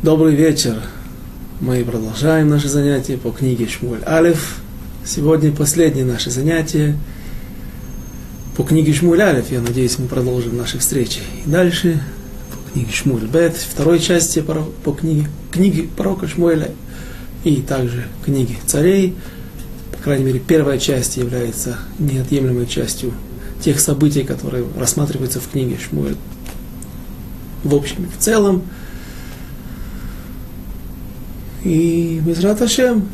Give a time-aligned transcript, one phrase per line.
[0.00, 0.80] Добрый вечер.
[1.60, 4.58] Мы продолжаем наше занятие по книге Шмуль Алиф.
[5.04, 6.96] Сегодня последнее наше занятие
[8.56, 9.50] по книге Шмуль Алиф.
[9.50, 11.18] Я надеюсь, мы продолжим наши встречи.
[11.44, 12.00] И дальше
[12.52, 14.40] по книге Шмуль Бет, второй части
[14.84, 16.70] по книге, книге пророка Шмуэля
[17.42, 19.16] и также книги царей.
[19.90, 23.14] По крайней мере, первая часть является неотъемлемой частью
[23.60, 26.14] тех событий, которые рассматриваются в книге Шмуэль
[27.64, 28.62] в общем и в целом.
[31.64, 33.08] И Безрат Ашем.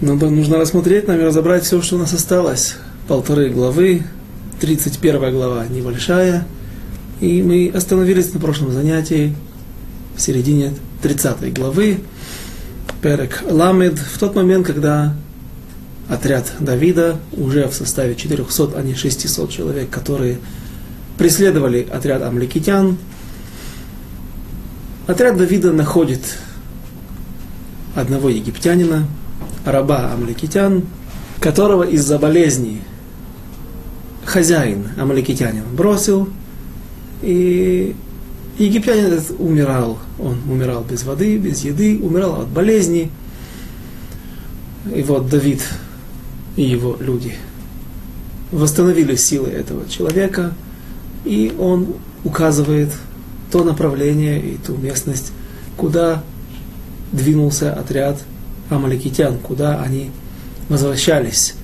[0.00, 2.74] Нам нужно рассмотреть, нам разобрать все, что у нас осталось.
[3.06, 4.02] Полторы главы,
[4.60, 6.46] 31 глава небольшая.
[7.20, 9.34] И мы остановились на прошлом занятии
[10.16, 12.00] в середине 30 главы.
[13.00, 15.14] Перек Ламед, в тот момент, когда
[16.08, 20.38] отряд Давида уже в составе 400, а не 600 человек, которые
[21.16, 22.98] преследовали отряд амликитян.
[25.06, 26.20] Отряд Давида находит
[27.94, 29.06] одного египтянина,
[29.64, 30.84] раба амаликитян,
[31.40, 32.82] которого из-за болезни
[34.24, 36.28] хозяин амаликитянин бросил,
[37.22, 37.94] и
[38.58, 39.98] египтянин этот умирал.
[40.18, 43.10] Он умирал без воды, без еды, умирал от болезни.
[44.94, 45.62] И вот Давид
[46.56, 47.34] и его люди
[48.52, 50.52] восстановили силы этого человека,
[51.24, 52.90] и он указывает
[53.50, 55.32] то направление и ту местность,
[55.76, 56.22] куда
[57.14, 58.22] двинулся отряд
[58.70, 60.10] амаликитян, куда они
[60.68, 61.54] возвращались.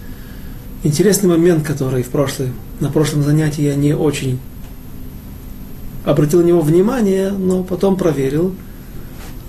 [0.82, 4.38] Интересный момент, который в прошлый, на прошлом занятии я не очень
[6.04, 8.54] обратил на него внимание, но потом проверил.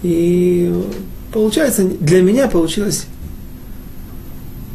[0.03, 0.73] И
[1.31, 3.05] получается, для меня получилось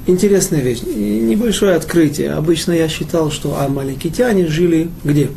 [0.07, 2.33] интересная вещь, небольшое открытие.
[2.33, 5.31] Обычно я считал, что амаликитяне жили где?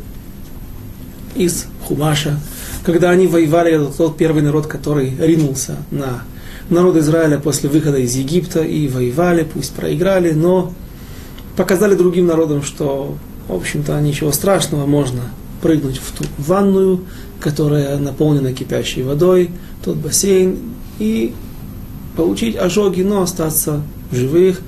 [1.34, 2.38] Из Хумаша,
[2.82, 6.22] когда они воевали, это тот первый народ, который ринулся на
[6.70, 10.72] народ Израиля после выхода из Египта и воевали, пусть проиграли, но
[11.56, 13.16] показали другим народам, что,
[13.48, 15.22] в общем-то, ничего страшного, можно
[15.60, 17.04] прыгнуть в ту ванную,
[17.38, 19.50] которая наполнена кипящей водой,
[19.84, 20.56] тот бассейн,
[20.98, 21.34] и
[22.16, 24.60] получить ожоги, но остаться в живых.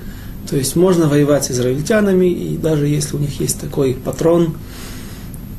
[0.48, 4.54] То есть можно воевать с израильтянами, и даже если у них есть такой патрон,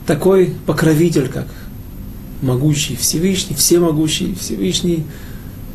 [0.06, 1.48] такой покровитель, как
[2.44, 5.06] могучий Всевышний, всемогущий Всевышний,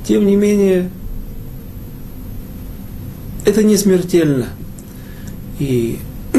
[0.07, 0.91] тем не менее,
[3.45, 4.47] это не смертельно.
[5.59, 5.99] И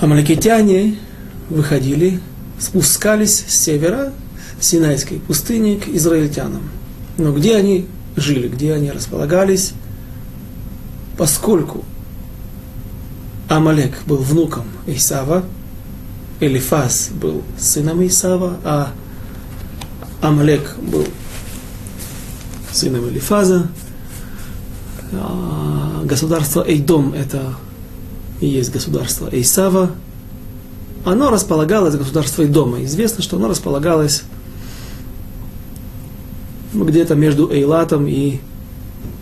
[0.00, 0.96] амаликитяне
[1.50, 2.20] выходили,
[2.58, 4.12] спускались с севера
[4.64, 6.62] Синайской пустыни к израильтянам.
[7.18, 9.72] Но где они жили, где они располагались,
[11.18, 11.84] поскольку
[13.48, 15.44] Амалек был внуком Исава,
[16.40, 18.92] Элифаз был сыном Исава, а
[20.20, 21.06] Амалек был
[22.72, 23.68] сыном Элифаза.
[25.12, 27.54] А государство Эйдом– это
[28.40, 29.90] и есть государство Эйсава.
[31.04, 32.82] Оно располагалось, государство Эйдома.
[32.84, 34.24] Известно, что оно располагалось
[36.72, 38.40] где-то между Эйлатом и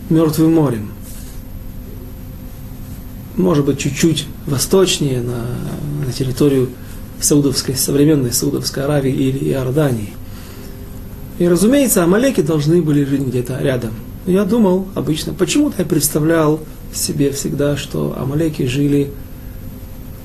[0.09, 0.91] Мертвым морем.
[3.35, 5.45] Может быть, чуть-чуть восточнее, на,
[6.05, 6.69] на территорию
[7.23, 10.13] Саудовской, современной Саудовской Аравии или Иордании.
[11.39, 13.91] И, разумеется, Амалеки должны были жить где-то рядом.
[14.25, 16.59] Я думал обычно, почему-то я представлял
[16.93, 19.11] себе всегда, что Амалеки жили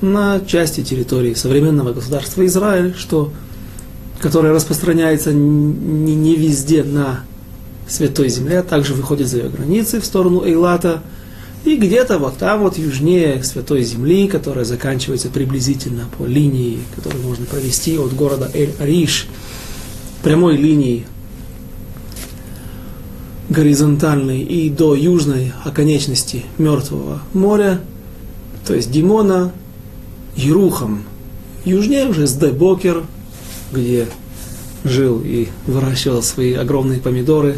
[0.01, 3.33] на части территории современного государства Израиль, что,
[4.19, 7.21] которое распространяется не, не везде на
[7.87, 11.01] Святой Земле, а также выходит за ее границы в сторону Эйлата–
[11.65, 17.45] и где-то вот там вот южнее Святой Земли, которая заканчивается приблизительно по линии, которую можно
[17.45, 19.27] провести от города Эль-Ариш,
[20.23, 21.05] прямой линии
[23.49, 27.81] горизонтальной и до южной оконечности Мертвого моря,
[28.65, 29.51] то есть Димона,
[30.35, 31.03] Ерухам.
[31.65, 33.03] Южнее уже Сдебокер,
[33.73, 34.07] где
[34.85, 37.57] жил и выращивал свои огромные помидоры,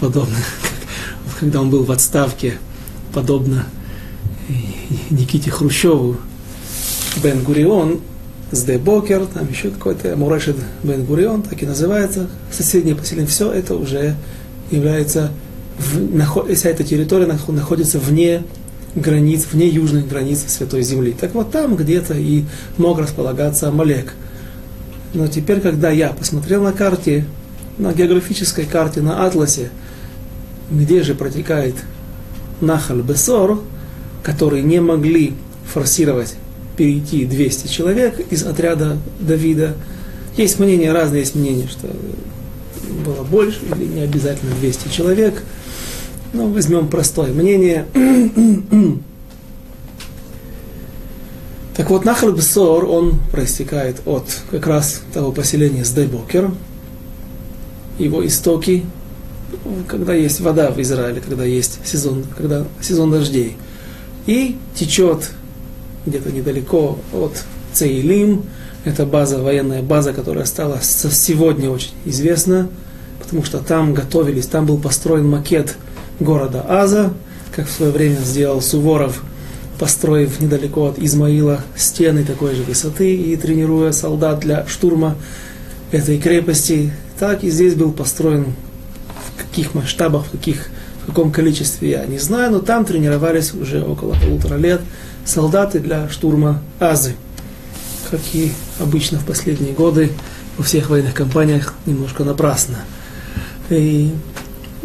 [0.00, 0.36] подобно
[1.40, 2.58] когда он был в отставке–
[3.12, 3.66] подобно
[5.10, 6.16] Никите Хрущеву,
[7.22, 8.00] Бен Гурион,
[8.50, 13.74] с Бокер, там еще какой-то Мурешид Бен Гурион, так и называется, соседнее поселение, все это
[13.74, 14.16] уже
[14.70, 15.30] является,
[16.54, 18.42] вся эта территория находится вне
[18.94, 21.16] границ, вне южных границ Святой Земли.
[21.18, 22.44] Так вот там где-то и
[22.76, 24.14] мог располагаться Амалек.
[25.14, 27.24] Но теперь, когда я посмотрел на карте,
[27.78, 29.70] на географической карте, на атласе,
[30.70, 31.74] где же протекает
[32.62, 33.60] Нахаль Бесор,
[34.22, 35.34] которые не могли
[35.72, 36.36] форсировать
[36.76, 39.74] перейти 200 человек из отряда Давида,
[40.36, 41.88] Есть мнения, разные есть мнения, что
[43.04, 45.42] было больше или не обязательно 200 человек.
[46.32, 47.84] Но возьмем простое мнение.
[51.76, 56.50] так вот, Нахал Бесор, он проистекает от как раз того поселения Сдайбокер.
[57.98, 58.86] Его истоки,
[59.86, 63.56] когда есть вода в Израиле, когда есть сезон, когда сезон дождей.
[64.26, 65.30] И течет
[66.06, 67.42] где-то недалеко от
[67.72, 68.44] Цейлим,
[68.84, 72.68] это база, военная база, которая стала сегодня очень известна,
[73.20, 75.76] потому что там готовились, там был построен макет
[76.18, 77.12] города Аза,
[77.54, 79.22] как в свое время сделал Суворов,
[79.78, 85.16] построив недалеко от Измаила стены такой же высоты и тренируя солдат для штурма
[85.92, 86.92] этой крепости.
[87.18, 88.54] Так и здесь был построен
[89.52, 90.68] каких масштабах, в, каких,
[91.02, 94.80] в каком количестве я не знаю, но там тренировались уже около полутора лет
[95.24, 97.14] солдаты для штурма Азы
[98.12, 100.12] как и обычно в последние годы
[100.58, 102.76] во всех военных компаниях, немножко напрасно.
[103.70, 104.12] И,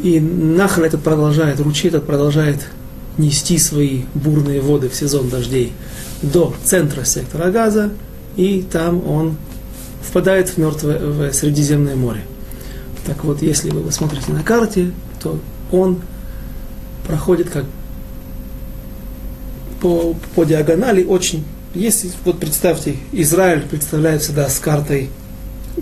[0.02, 2.66] и Нахаль этот продолжает, ручей этот продолжает
[3.18, 5.74] нести свои бурные воды в сезон дождей
[6.22, 7.92] до центра сектора Газа,
[8.38, 9.36] и там он
[10.02, 12.22] впадает в мертвое в Средиземное море.
[13.07, 14.92] Так вот, если вы посмотрите на карте,
[15.24, 15.39] то
[15.71, 16.01] он
[17.07, 17.65] проходит как
[19.81, 21.44] по, по диагонали очень
[21.74, 25.09] если, вот представьте, Израиль представляет всегда с картой,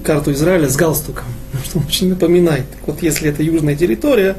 [0.04, 1.25] карту Израиля с галстуком,
[1.63, 2.66] что очень напоминает.
[2.86, 4.36] Вот если это южная территория,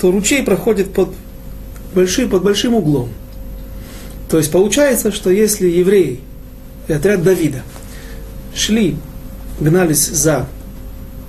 [0.00, 1.10] то ручей проходит под,
[1.94, 3.10] большим, под большим углом.
[4.30, 6.20] То есть получается, что если евреи
[6.88, 7.62] отряд Давида
[8.54, 8.96] шли,
[9.60, 10.46] гнались за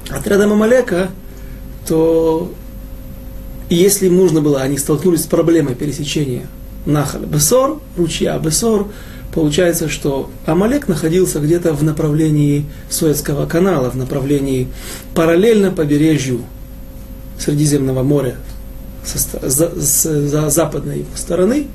[0.09, 1.09] отрядом Амалека,
[1.87, 2.51] то
[3.69, 6.47] если им нужно было, они столкнулись с проблемой пересечения
[6.85, 8.87] Нахаля Бесор, ручья Бесор,
[9.33, 14.67] получается, что Амалек находился где-то в направлении Суэцкого канала, в направлении
[15.13, 16.41] параллельно побережью
[17.37, 18.35] Средиземного моря
[19.03, 21.67] со, за, с, за западной стороны,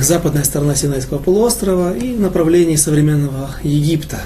[0.00, 4.20] западная сторона Синайского полуострова и направлении современного Египта.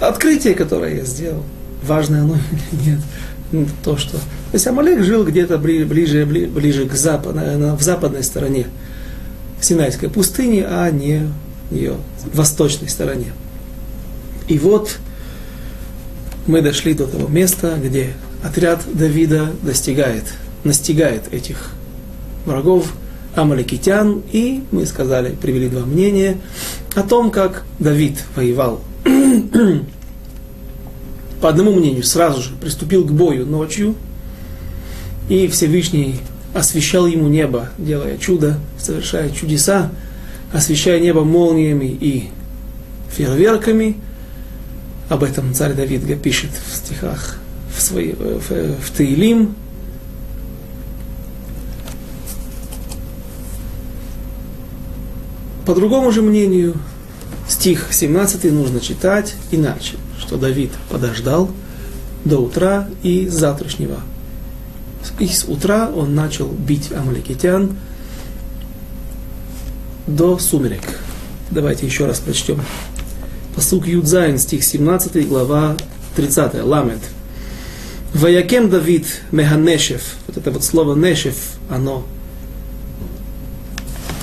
[0.00, 1.44] Открытие, которое я сделал,
[1.82, 4.12] важное оно или нет, то, что...
[4.12, 8.66] То есть Амалек жил где-то ближе, ближе к запад, в западной стороне
[9.60, 11.28] Синайской пустыни, а не
[11.70, 11.94] ее
[12.32, 13.32] восточной стороне.
[14.48, 14.98] И вот
[16.46, 20.24] мы дошли до того места, где отряд Давида достигает,
[20.64, 21.70] настигает этих
[22.44, 22.92] врагов,
[23.34, 26.38] амаликитян, и мы сказали, привели два мнения
[26.94, 28.80] о том, как Давид воевал
[31.40, 33.96] по одному мнению, сразу же приступил к бою ночью,
[35.28, 36.20] и Всевышний
[36.54, 39.90] освещал ему небо, делая чудо, совершая чудеса,
[40.52, 42.28] освещая небо молниями и
[43.10, 43.96] фейерверками.
[45.08, 47.38] Об этом царь Давид пишет в стихах
[47.74, 49.54] в, свои, в, в Таилим.
[55.66, 56.76] По другому же мнению,
[57.52, 61.50] стих 17 нужно читать иначе что Давид подождал
[62.24, 64.00] до утра и завтрашнего.
[65.18, 67.76] И с утра он начал бить амаликитян
[70.06, 70.82] до сумерек.
[71.50, 72.62] Давайте еще раз прочтем.
[73.54, 75.76] Посук Юдзайн, стих 17, глава
[76.16, 77.00] 30, Ламед.
[78.14, 81.36] Ваякем Давид Меганешев, вот это вот слово Нешев,
[81.68, 82.06] оно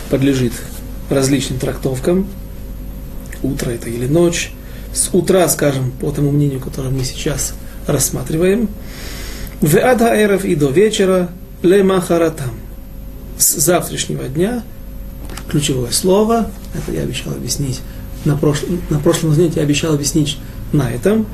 [0.09, 0.53] подлежит
[1.09, 2.27] различным трактовкам
[3.43, 4.51] утро это или ночь,
[4.93, 7.53] с утра, скажем, по тому мнению, которое мы сейчас
[7.87, 8.69] рассматриваем,
[9.61, 11.29] в Адхаэров и до вечера
[11.61, 12.51] лемахаратам.
[13.37, 14.63] С завтрашнего дня
[15.49, 17.81] ключевое слово, это я обещал объяснить
[18.25, 20.37] на, прошлом на прошлом занятии, я обещал объяснить
[20.71, 21.25] на этом.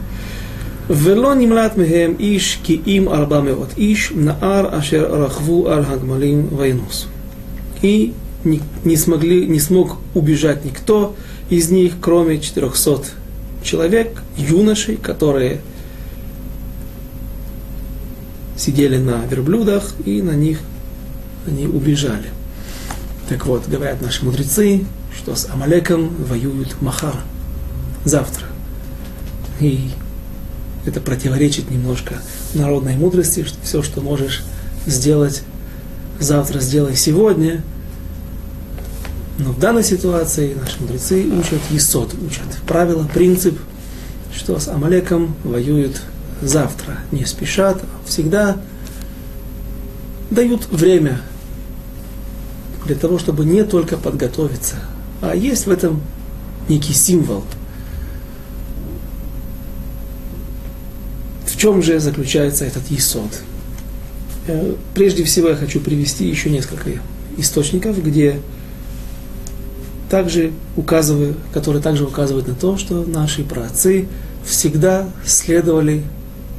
[0.88, 7.08] Вело нимлат мехем иш ки им арбамеот иш наар ашер рахву аль хагмалим вайнус.
[7.82, 11.16] И не, не, смогли, не смог убежать никто
[11.50, 13.06] из них, кроме 400
[13.64, 15.62] человек, юношей, которые
[18.58, 20.60] сидели на верблюдах и на них
[21.46, 22.30] они убежали.
[23.30, 24.86] Так вот, говорят наши мудрецы,
[25.16, 27.16] что с Амалеком воюют Махар
[28.06, 28.46] завтра.
[29.60, 29.90] И
[30.86, 32.22] это противоречит немножко
[32.54, 34.44] народной мудрости, что все, что можешь
[34.86, 35.44] сделать
[36.20, 37.62] завтра, сделай сегодня–
[39.38, 43.60] но в данной ситуации наши мудрецы учат Есот, учат правило, принцип,
[44.34, 46.02] что с Амалеком воюют
[46.42, 48.58] завтра, не спешат, а всегда
[50.32, 51.22] дают время
[52.86, 54.78] для того, чтобы не только подготовиться
[55.22, 56.02] а есть в этом
[56.70, 57.44] некий символ.
[61.46, 63.42] В чем же заключается этот Есод?
[64.48, 66.92] Э, прежде всего я хочу привести еще несколько
[67.38, 68.40] источников, где
[70.10, 74.08] также указывают, которые также указывают на то, что наши праотцы
[74.46, 76.04] всегда следовали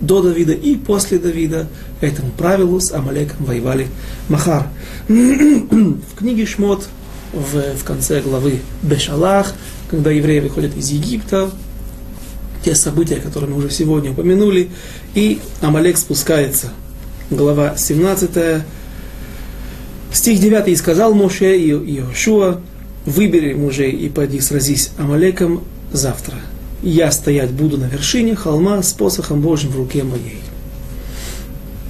[0.01, 1.69] до Давида и после Давида
[2.01, 3.89] этому правилу с Амалеком воевали
[4.29, 4.67] Махар.
[5.09, 6.89] в книге Шмот
[7.33, 9.55] в, в конце главы Бешалах,
[9.91, 11.51] когда евреи выходят из Египта,
[12.65, 14.71] те события, которые мы уже сегодня упомянули,
[15.15, 16.73] и Амалек спускается.
[17.31, 18.63] Глава 17,
[20.13, 22.61] стих 9, «И сказал Моше и Иошуа,
[23.07, 26.37] выбери мужей и пойди сразись Амалеком завтра.
[26.83, 30.41] Я стоять буду на вершине холма с посохом Божьим в руке моей».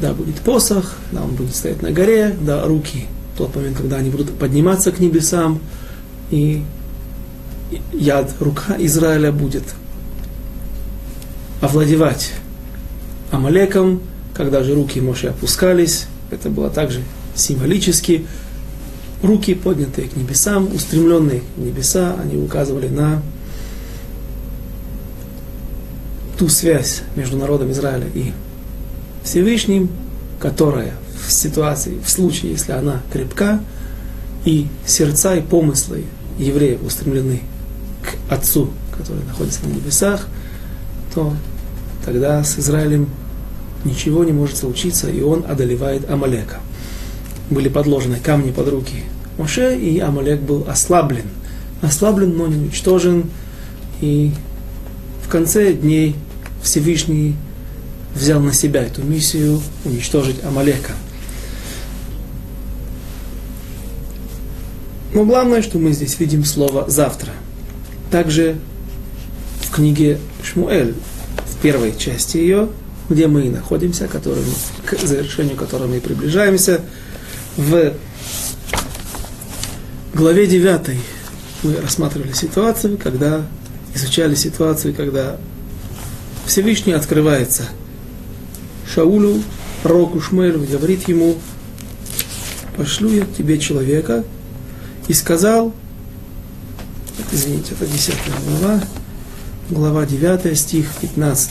[0.01, 3.07] Да, будет посох, да, он будет стоять на горе, да, руки,
[3.37, 5.59] тот момент, когда они будут подниматься к небесам,
[6.31, 6.63] и
[7.93, 9.65] яд, рука Израиля будет
[11.63, 12.33] овладевать
[13.31, 14.03] Амалеком,
[14.35, 17.01] когда же руки Моше опускались, это было также
[17.35, 18.27] символически,
[19.23, 23.23] руки, поднятые к небесам, устремленные к небеса, они указывали на
[26.39, 28.33] ту связь между народом Израиля и
[29.25, 29.89] Всевышним,
[30.39, 30.95] которая
[31.27, 33.61] в ситуации, в случае, если она крепка,
[34.45, 36.05] и сердца и помыслы
[36.39, 37.43] евреев устремлены
[38.03, 40.29] к Отцу, который находится на небесах,
[41.15, 41.35] то
[42.05, 43.09] тогда с Израилем
[43.85, 46.61] ничего не может случиться, и он одолевает Амалека.
[47.50, 49.05] Были подложены камни под руки
[49.38, 51.26] Моше, и Амалек был ослаблен.
[51.83, 53.25] Ослаблен, но не уничтожен.
[54.00, 54.33] И
[55.25, 56.17] в конце дней
[56.62, 57.37] Всевышний
[58.15, 60.93] взял на себя эту миссию уничтожить Амалека.
[65.12, 67.33] Но главное, что мы здесь видим слово «завтра».
[68.11, 68.57] Также
[69.62, 70.95] в книге Шмуэль,
[71.47, 72.69] в первой части ее,
[73.09, 74.45] где мы находимся, которым,
[74.85, 76.81] к завершению которой мы приближаемся,
[77.57, 77.93] в
[80.15, 80.99] главе 9
[81.63, 83.47] мы рассматривали ситуацию, когда
[83.95, 85.37] изучали ситуацию, когда
[86.47, 87.65] Всевышний открывается–
[88.97, 89.43] Шаулю,
[89.83, 91.37] пророку Шмелю, говорит ему,
[92.77, 94.25] пошлю я тебе человека,
[95.09, 95.75] и сказал,
[97.33, 98.15] извините, это 10
[98.49, 98.81] глава,
[99.71, 101.51] глава 9, стих 15.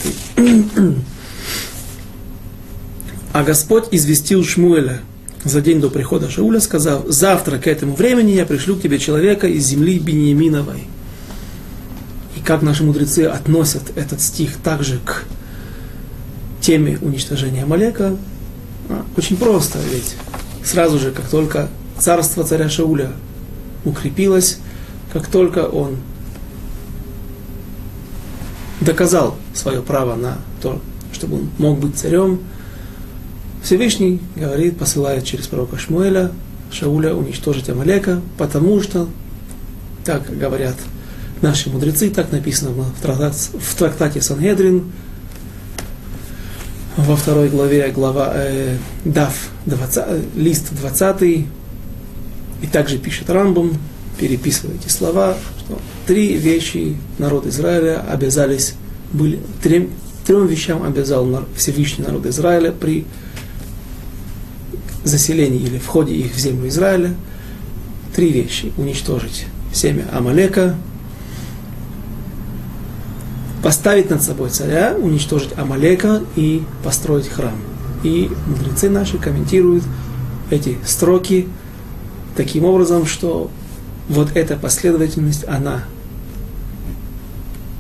[3.34, 5.02] А Господь известил Шмуэля
[5.46, 9.48] за день до прихода Шауля, сказав, завтра к этому времени я пришлю к тебе человека
[9.48, 10.86] из земли Бениаминовой.
[12.36, 15.24] И как наши мудрецы относят этот стих также к
[16.62, 18.18] теме уничтожения Амалека
[18.90, 20.16] а, очень просто, ведь
[20.64, 23.12] сразу же, как только царство царя Шауля
[23.86, 24.58] укрепилось,
[25.14, 25.98] как только он
[28.82, 30.82] доказал свое право на то,
[31.14, 32.40] чтобы он мог быть царем,
[33.66, 36.32] Всевышний говорит, посылает через пророка Шмуэля
[36.72, 39.08] Шауля уничтожить Амалека, потому что,
[40.04, 40.76] так говорят
[41.42, 44.92] наши мудрецы, так написано в трактате, в трактате Сангедрин,
[46.96, 49.34] во второй главе, глава э, Дав,
[49.66, 51.48] 20, лист 20, и
[52.72, 53.80] также пишет Рамбам,
[54.20, 58.76] переписывая эти слова, что три вещи народ Израиля обязались,
[59.12, 59.90] были, трем,
[60.28, 63.06] трем вещам обязал Всевышний народ Израиля при
[65.06, 67.14] заселении или входе их в землю Израиля.
[68.16, 68.72] Три вещи.
[68.78, 70.76] Уничтожить семя Амалека,
[73.62, 77.56] поставить над собой царя, уничтожить Амалека и построить храм.
[78.04, 79.84] И мудрецы наши комментируют
[80.50, 81.48] эти строки
[82.38, 83.50] таким образом, что
[84.08, 85.84] вот эта последовательность, она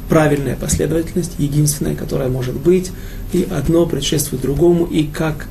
[0.09, 2.91] правильная последовательность, единственная, которая может быть,
[3.33, 5.47] и одно предшествует другому, и как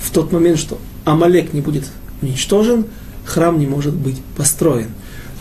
[0.00, 1.84] в тот момент, что Амалек не будет
[2.22, 2.86] уничтожен,
[3.24, 4.88] храм не может быть построен.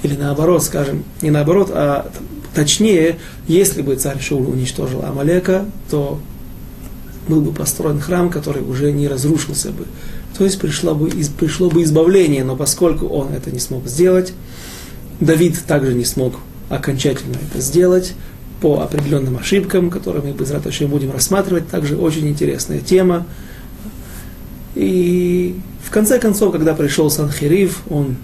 [0.04, 2.10] Или наоборот, скажем, не наоборот, а
[2.54, 6.20] Точнее, если бы царь Шауль уничтожил Амалека, то
[7.28, 9.86] был бы построен храм, который уже не разрушился бы.
[10.38, 14.34] То есть пришло бы, пришло бы избавление, но поскольку он это не смог сделать,
[15.20, 16.36] Давид также не смог
[16.70, 18.13] окончательно это сделать
[18.62, 21.70] по определенным ошибкам, которые мы без еще будем рассматривать.
[21.70, 23.25] Также очень интересная тема.
[24.79, 28.15] И в конце концов, когда пришел Санхерив, он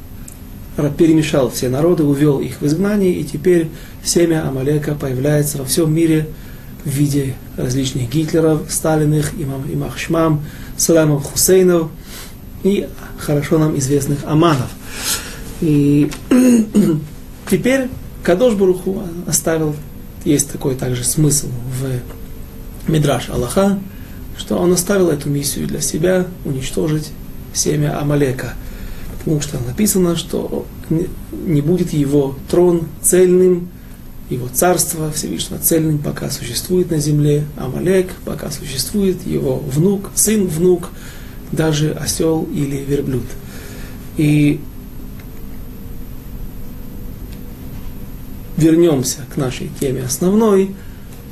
[0.98, 3.68] перемешал все народы, увел их в изгнание, и теперь
[4.06, 6.30] семя Амалека появляется во всем мире
[6.86, 10.46] в виде различных Гитлеров, Сталиных, имам, имах Шмам,
[10.78, 11.92] Саламов Хусейнов
[12.64, 12.88] и
[13.20, 14.70] хорошо нам известных Аманов.
[15.60, 16.10] И
[17.52, 17.90] теперь
[18.24, 19.76] Кадош Баруху оставил,
[20.24, 23.78] есть такой также смысл в Мидраш Аллаха,
[24.38, 27.12] что он оставил эту миссию для себя уничтожить
[27.54, 28.54] семя Амалека.
[29.18, 30.66] Потому что написано, что
[31.32, 33.70] не будет его трон цельным,
[34.30, 40.90] его царство Всевышнего цельным, пока существует на земле Амалек, пока существует его внук, сын, внук,
[41.52, 43.26] даже осел или верблюд.
[44.18, 44.60] И
[48.58, 50.76] вернемся к нашей теме основной,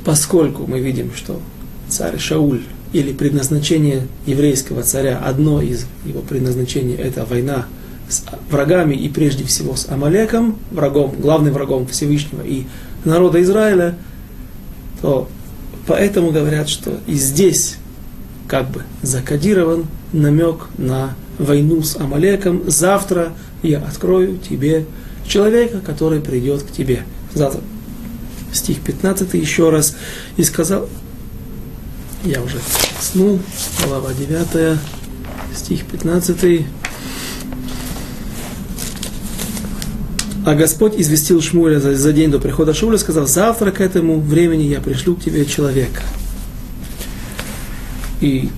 [0.04, 1.40] поскольку мы видим, что
[1.88, 2.62] царь Шауль
[2.94, 7.66] или предназначение еврейского царя, одно из его предназначений– это война
[8.08, 12.64] с врагами и прежде всего с Амалеком, врагом, главным врагом Всевышнего и
[13.04, 13.96] народа Израиля,
[15.02, 15.28] то
[15.88, 17.76] поэтому говорят, что и здесь
[18.46, 22.62] как бы закодирован намек на войну с Амалеком.
[22.68, 23.32] Завтра
[23.64, 24.86] я открою тебе
[25.26, 27.02] человека, который придет к тебе.
[27.32, 27.60] Завтра.
[28.52, 29.96] Стих 15 еще раз.
[30.36, 30.88] И сказал,
[32.24, 32.58] я уже
[33.00, 33.38] снул,
[33.86, 34.78] глава 9,
[35.54, 36.66] стих 15.
[40.46, 44.62] А Господь известил Шмуля за, за день до прихода Шуля, сказал, завтра к этому времени
[44.62, 46.02] я пришлю к тебе человека.
[48.20, 48.50] И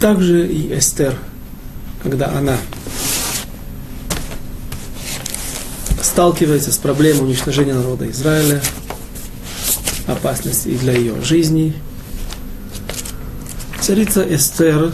[0.00, 1.14] также и Эстер,
[2.02, 2.56] когда она
[6.02, 8.60] сталкивается с проблемой уничтожения народа Израиля,
[10.08, 11.74] опасности для ее жизни,
[13.82, 14.92] Царица Эстер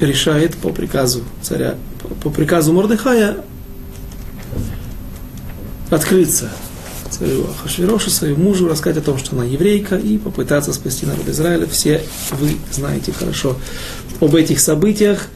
[0.00, 1.76] решает по приказу царя,
[2.24, 3.36] по приказу Мордыхая
[5.90, 6.50] открыться
[7.08, 11.68] царю Ахашвирошу, своему мужу, рассказать о том, что она еврейка, и попытаться спасти народ Израиля.
[11.68, 13.56] Все вы знаете хорошо
[14.20, 15.28] об этих событиях.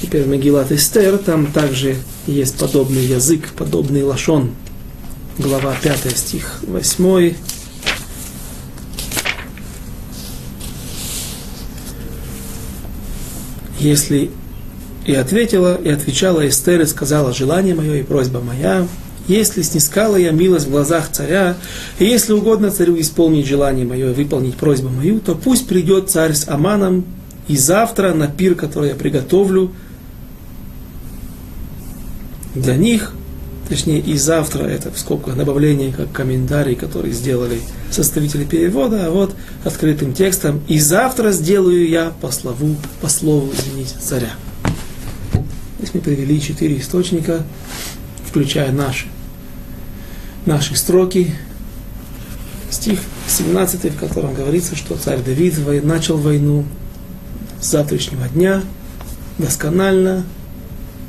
[0.00, 1.96] Теперь Магилат Эстер, там также
[2.28, 4.54] есть подобный язык, подобный лашон.
[5.36, 7.34] Глава 5, стих 8.
[13.78, 14.30] Если
[15.06, 18.86] и ответила, и отвечала Эстер, и сказала, желание мое и просьба моя,
[19.26, 21.56] если снискала я милость в глазах царя,
[21.98, 26.34] и если угодно царю исполнить желание мое и выполнить просьбу мою, то пусть придет царь
[26.34, 27.04] с Аманом,
[27.46, 29.72] и завтра на пир, который я приготовлю
[32.54, 33.14] для них,
[33.68, 39.34] точнее и завтра, это в скобках добавление, как комментарий, который сделали составители перевода, а вот
[39.64, 44.30] открытым текстом, и завтра сделаю я по слову, по слову, извините, царя.
[45.78, 47.44] Здесь мы привели четыре источника,
[48.26, 49.06] включая наши,
[50.46, 51.34] наши строки,
[52.70, 55.54] стих 17, в котором говорится, что царь Давид
[55.84, 56.64] начал войну
[57.60, 58.62] с завтрашнего дня,
[59.38, 60.24] досконально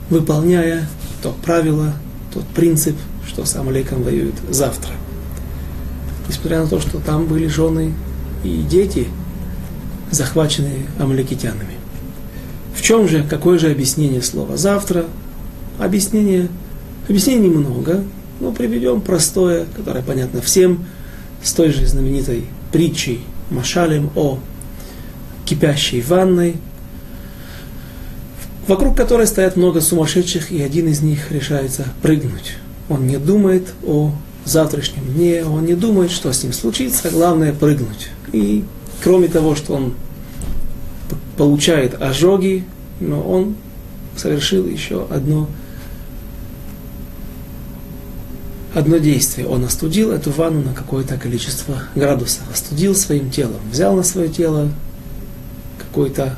[0.10, 0.88] выполняя
[1.22, 1.94] то правило,
[2.34, 2.96] тот принцип,
[3.28, 4.92] что с Амалеком воюют завтра.
[6.28, 7.94] Несмотря на то, что там были жены
[8.44, 9.08] и дети,
[10.12, 11.76] захваченные амалекитянами.
[12.76, 15.06] В чем же, какое же объяснение слова «завтра»?
[15.78, 16.50] Объяснение,
[17.08, 18.04] объяснений много,
[18.40, 20.86] но приведем простое, которое понятно всем,
[21.42, 24.40] с той же знаменитой притчей Машалем о
[25.46, 26.58] кипящей ванной,
[28.70, 32.54] вокруг которой стоят много сумасшедших, и один из них решается прыгнуть.
[32.88, 34.14] Он не думает о
[34.46, 38.10] завтрашнем дне, он не думает, что с ним случится, главное прыгнуть.
[38.32, 38.64] И
[39.04, 39.96] кроме того, что он
[41.36, 42.64] получает ожоги,
[43.00, 43.56] но он
[44.16, 45.50] совершил еще одно,
[48.76, 49.48] одно действие.
[49.48, 54.70] Он остудил эту ванну на какое-то количество градусов, остудил своим телом, взял на свое тело
[55.80, 56.38] какой-то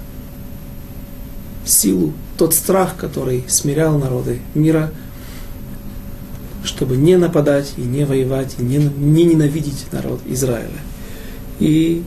[1.66, 4.92] силу, тот страх, который смирял народы мира,
[6.64, 10.80] чтобы не нападать и не воевать, и не, не ненавидеть народ Израиля.
[11.60, 12.04] И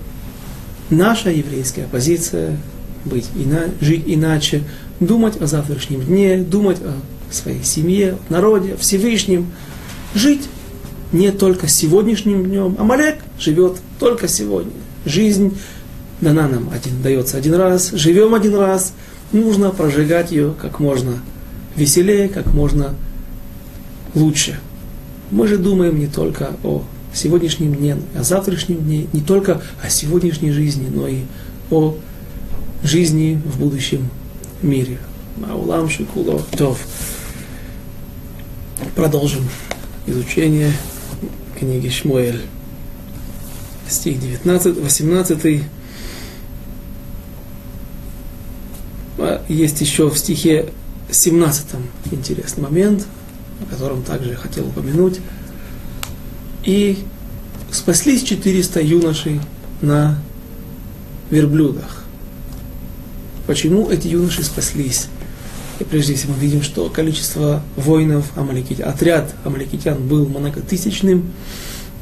[0.91, 2.57] наша еврейская позиция
[3.05, 4.63] быть ина, жить иначе,
[5.01, 6.95] думать о завтрашнем дне, думать о
[7.33, 9.53] своей семье, народе, Всевышнем,
[10.15, 10.43] жить
[11.13, 12.77] не только сегодняшним днем.
[12.79, 14.73] Амалек живет только сегодня.
[15.05, 15.57] Жизнь
[16.21, 18.95] дана нам один, дается один раз, живем один раз,
[19.35, 21.19] нужно прожигать ее как можно
[21.77, 22.95] веселее, как можно
[24.15, 24.59] лучше.
[25.31, 30.53] Мы же думаем не только о сегодняшнем дне, о завтрашнем дне, не только о сегодняшней
[30.53, 31.23] жизни, но и
[31.71, 31.97] о
[32.83, 34.09] жизни в будущем
[34.63, 34.99] мире.
[35.37, 36.79] Маулам Шикуло Тов.
[38.95, 39.43] Продолжим
[40.07, 40.73] изучение
[41.59, 42.41] книги Шмуэль.
[43.89, 45.45] Стих 19, 18.
[45.45, 45.61] А,
[49.49, 50.71] есть еще в стихе
[51.11, 51.67] 17
[52.13, 53.07] интересный момент.
[53.61, 55.21] о котором также хотел упомянуть.
[56.65, 56.99] И
[57.71, 59.41] спаслись 400 юношей
[59.81, 60.19] на
[61.31, 62.05] верблюдах.
[63.47, 65.09] Почему эти юноши спаслись?
[65.79, 71.31] И прежде всего мы видим, что количество воинов амаликитян, отряд амаликитян был многотысячным,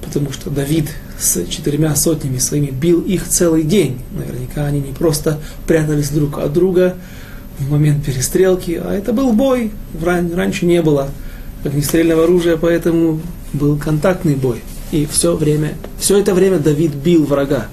[0.03, 0.88] потому что Давид
[1.19, 4.01] с четырьмя сотнями своими бил их целый день.
[4.12, 6.97] Наверняка они не просто прятались друг от друга
[7.59, 9.71] в момент перестрелки, а это был бой.
[10.03, 11.09] Раньше не было
[11.65, 13.21] огнестрельного оружия, поэтому
[13.53, 14.61] был контактный бой.
[14.91, 17.69] И все время, все это время Давид бил врага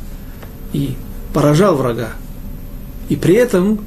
[0.71, 0.95] и
[1.33, 2.09] поражал врага.
[3.09, 3.79] И при этом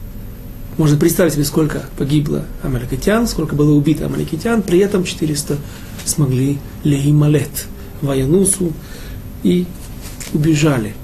[0.76, 5.58] можно представить себе, сколько погибло амаликитян, сколько было убито амаликитян, при этом 400
[6.04, 7.66] смогли леймалет,
[8.02, 8.72] воянусу,
[9.42, 9.66] и
[10.32, 10.94] убежали.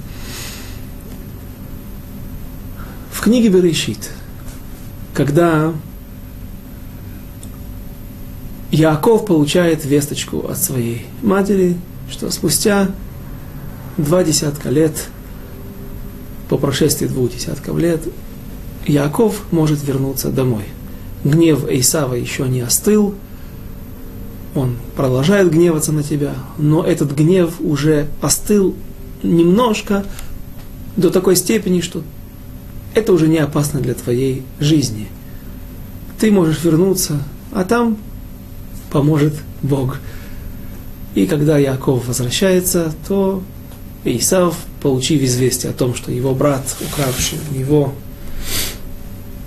[3.11, 4.11] В книге Берешит,
[5.14, 5.72] когда
[8.70, 11.76] Яков получает весточку от своей матери,
[12.11, 12.88] что спустя
[13.96, 15.08] два десятка лет,
[16.48, 18.00] по прошествии двух десятков лет,
[18.87, 20.64] Яков может вернуться домой.
[21.24, 23.14] Гнев Эйсава еще не остыл,
[24.54, 28.74] он продолжает гневаться на тебя, но этот гнев уже остыл
[29.22, 30.04] немножко
[30.96, 32.02] до такой степени, что
[32.94, 35.08] это уже не опасно для твоей жизни.
[36.18, 37.98] Ты можешь вернуться, а там
[38.90, 39.98] поможет Бог.
[41.14, 43.42] И когда Яков возвращается, то
[44.04, 47.92] Исав, получив известие о том, что его брат, укравший его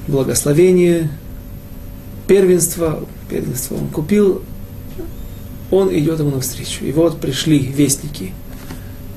[0.07, 1.09] благословение,
[2.27, 4.41] первенство, первенство он купил,
[5.71, 6.85] он идет ему навстречу.
[6.85, 8.33] И вот пришли вестники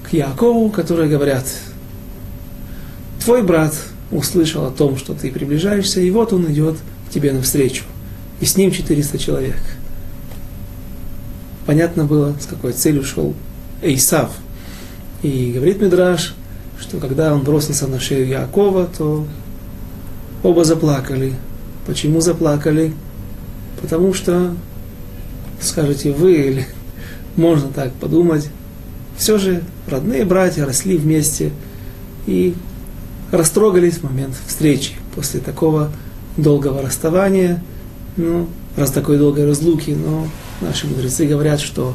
[0.08, 1.44] к Якову, которые говорят,
[3.22, 3.74] твой брат
[4.10, 6.76] услышал о том, что ты приближаешься, и вот он идет
[7.08, 7.84] к тебе навстречу.
[8.40, 9.60] И с ним 400 человек.
[11.66, 13.34] Понятно было, с какой целью шел
[13.82, 14.30] Эйсав.
[15.22, 16.34] И говорит Мидраш,
[16.78, 19.26] что когда он бросился на шею Якова, то
[20.42, 21.32] оба заплакали.
[21.86, 22.92] Почему заплакали?
[23.80, 24.54] Потому что,
[25.64, 26.66] скажете вы, или
[27.36, 28.48] можно так подумать,
[29.16, 31.52] все же родные братья росли вместе
[32.26, 32.54] и
[33.30, 35.90] растрогались в момент встречи после такого
[36.36, 37.62] долгого расставания,
[38.16, 40.26] ну, раз такой долгой разлуки, но
[40.60, 41.94] наши мудрецы говорят, что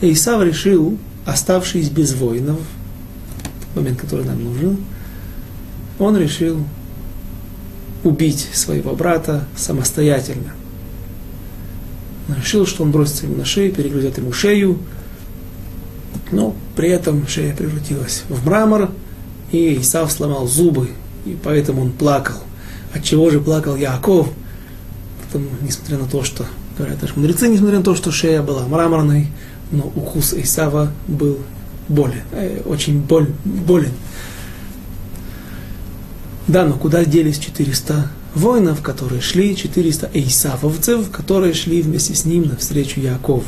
[0.00, 2.58] Исав решил, оставшись без воинов,
[3.74, 4.78] момент, который нам нужен,
[5.98, 6.58] он решил
[8.02, 10.54] убить своего брата самостоятельно.
[12.36, 14.78] Решил, что он бросится ему на шею, перегрызет ему шею,
[16.30, 18.90] но при этом шея превратилась в мрамор,
[19.50, 20.88] и Исав сломал зубы,
[21.24, 22.36] и поэтому он плакал.
[22.94, 24.28] От чего же плакал Яков?
[25.26, 29.28] Потому, несмотря на то, что, говорят даже мудрецы, несмотря на то, что шея была мраморной,
[29.70, 31.38] но укус Исава был
[31.88, 33.92] болен, э, очень боль, болен.
[36.48, 42.48] Да, но куда делись 400 воинов, которые шли, 400 эйсавовцев, которые шли вместе с ним
[42.48, 43.44] навстречу Якову?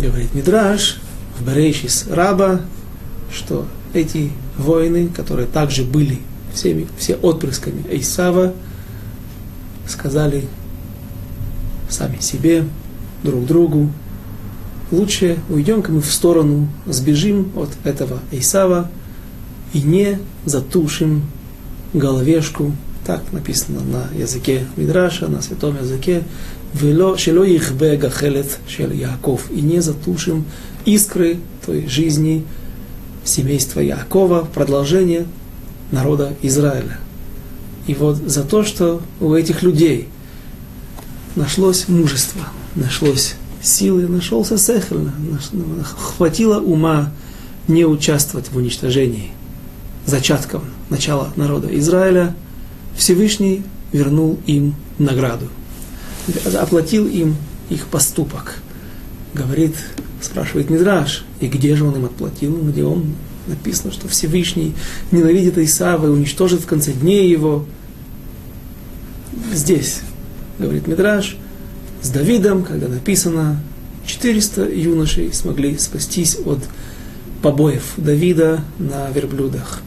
[0.00, 1.00] Говорит Мидраш
[1.38, 2.62] в Берейшис Раба,
[3.32, 6.18] что эти воины, которые также были
[6.52, 8.54] всеми, все отпрысками Эйсава,
[9.86, 10.44] сказали
[11.88, 12.64] сами себе,
[13.22, 13.90] друг другу,
[14.90, 18.90] лучше уйдем-ка мы в сторону, сбежим от этого Эйсава
[19.72, 21.24] и не затушим
[21.92, 22.72] головешку,
[23.10, 26.22] так написано на языке Мидраша, на святом языке,
[26.78, 30.44] «Шело их гахелет шел Яков» и не затушим
[30.84, 32.44] искры той жизни
[33.24, 35.26] семейства Якова, продолжение
[35.90, 37.00] народа Израиля.
[37.88, 40.06] И вот за то, что у этих людей
[41.34, 42.42] нашлось мужество,
[42.76, 45.10] нашлось силы, нашелся сехель,
[45.82, 47.10] хватило ума
[47.66, 49.32] не участвовать в уничтожении
[50.06, 52.36] зачатков начала народа Израиля,
[52.96, 55.48] Всевышний вернул им награду,
[56.54, 57.36] оплатил им
[57.70, 58.56] их поступок.
[59.34, 59.74] Говорит,
[60.20, 63.14] спрашивает Мидраш, и где же он им отплатил, где он
[63.46, 64.74] написано, что Всевышний
[65.10, 67.66] ненавидит Исава и уничтожит в конце дней его.
[69.52, 70.00] Здесь,
[70.58, 71.36] говорит Мидраш,
[72.02, 73.60] с Давидом, когда написано,
[74.06, 76.60] 400 юношей смогли спастись от
[77.42, 79.82] побоев Давида на верблюдах.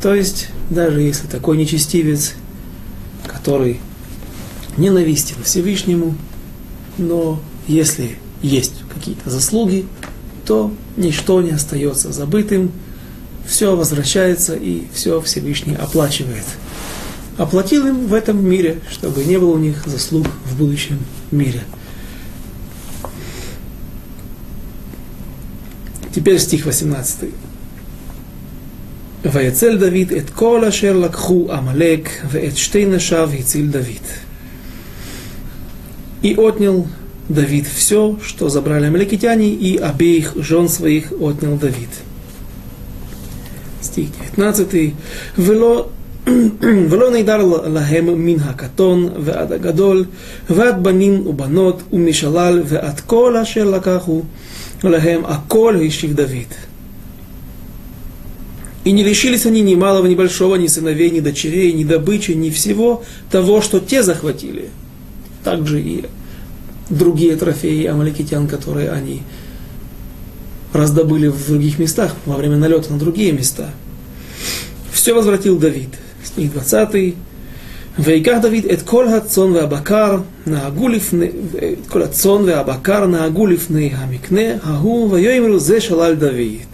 [0.00, 2.34] То есть, даже если такой нечестивец,
[3.26, 3.80] который
[4.76, 6.16] ненавистен Всевышнему,
[6.96, 9.86] но если есть какие-то заслуги,
[10.46, 12.72] то ничто не остается забытым,
[13.46, 16.44] все возвращается и все Всевышний оплачивает.
[17.36, 20.98] Оплатил им в этом мире, чтобы не было у них заслуг в будущем
[21.30, 21.62] мире.
[26.14, 27.30] Теперь стих 18.
[29.31, 34.05] ויצל דוד את כל אשר לקחו עמלק ואת שתי נשיו הציל דוד.
[36.23, 36.87] И отнял
[37.29, 41.89] Давид все, что забрали амаликитяне, и обеих жен своих отнял Давид.
[43.81, 44.79] Стих 19.
[45.37, 45.87] ולא
[46.89, 50.05] ולא נדר להם מן הקטון ועד הגדול,
[50.49, 54.21] ועד בנים ובנות ומשלל ועד כל אשר לקחו
[54.83, 56.68] להם, הכל השיב Давид.
[58.83, 62.51] И не лишились они ни малого, ни большого, ни сыновей, ни дочерей, ни добычи, ни
[62.51, 64.69] всего того, что те захватили.
[65.43, 66.05] Также и
[66.89, 69.23] другие трофеи амаликитян, которые они
[70.71, 73.71] раздобыли в других местах во время налета на другие места.
[74.91, 75.89] Все возвратил Давид.
[76.23, 77.15] Стих 20.
[77.99, 80.17] ויקח דוד את כל הצאן והבקר,
[80.47, 86.68] נהגו לפני, את כל הצאן והבקר נהגו לפני המקנה ההוא, ויאמרו זה שלל דוד.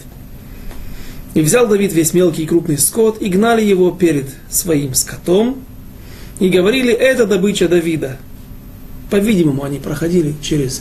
[1.37, 5.62] И взял Давид весь мелкий и крупный скот, и гнали его перед своим скотом,
[6.40, 8.16] и говорили, это добыча Давида.
[9.11, 10.81] По-видимому, они проходили через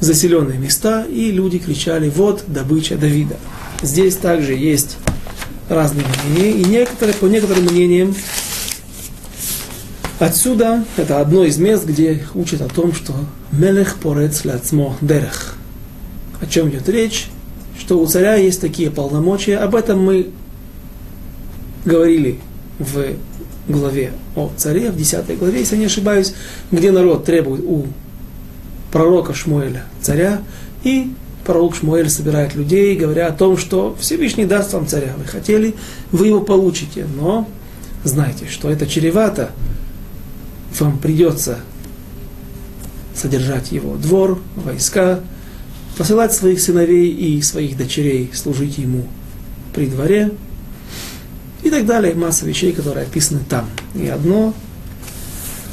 [0.00, 3.36] заселенные места, и люди кричали, вот добыча Давида.
[3.82, 4.96] Здесь также есть
[5.68, 8.14] разные мнения, и некоторые, по некоторым мнениям,
[10.18, 13.12] отсюда это одно из мест, где учат о том, что
[13.52, 15.56] Мелех порец ляцмо дерех.
[16.40, 17.26] О чем идет речь?
[17.78, 19.58] Что у царя есть такие полномочия.
[19.58, 20.30] Об этом мы
[21.84, 22.38] говорили
[22.78, 23.14] в
[23.68, 26.34] главе о царе, в 10 главе, если не ошибаюсь,
[26.70, 27.86] где народ требует у
[28.92, 30.40] пророка Шмуэля царя,
[30.82, 31.12] и
[31.44, 35.14] пророк Шмуэль собирает людей, говоря о том, что Всевышний даст вам царя.
[35.16, 35.74] Вы хотели,
[36.12, 37.48] вы его получите, но
[38.02, 39.50] знайте, что это чревато.
[40.78, 41.58] Вам придется
[43.14, 45.20] содержать его двор, войска,
[45.96, 49.06] посылать своих сыновей и своих дочерей служить ему
[49.74, 50.32] при дворе,
[51.64, 52.14] и так далее.
[52.14, 53.64] Масса вещей, которые описаны там.
[53.94, 54.54] И одно,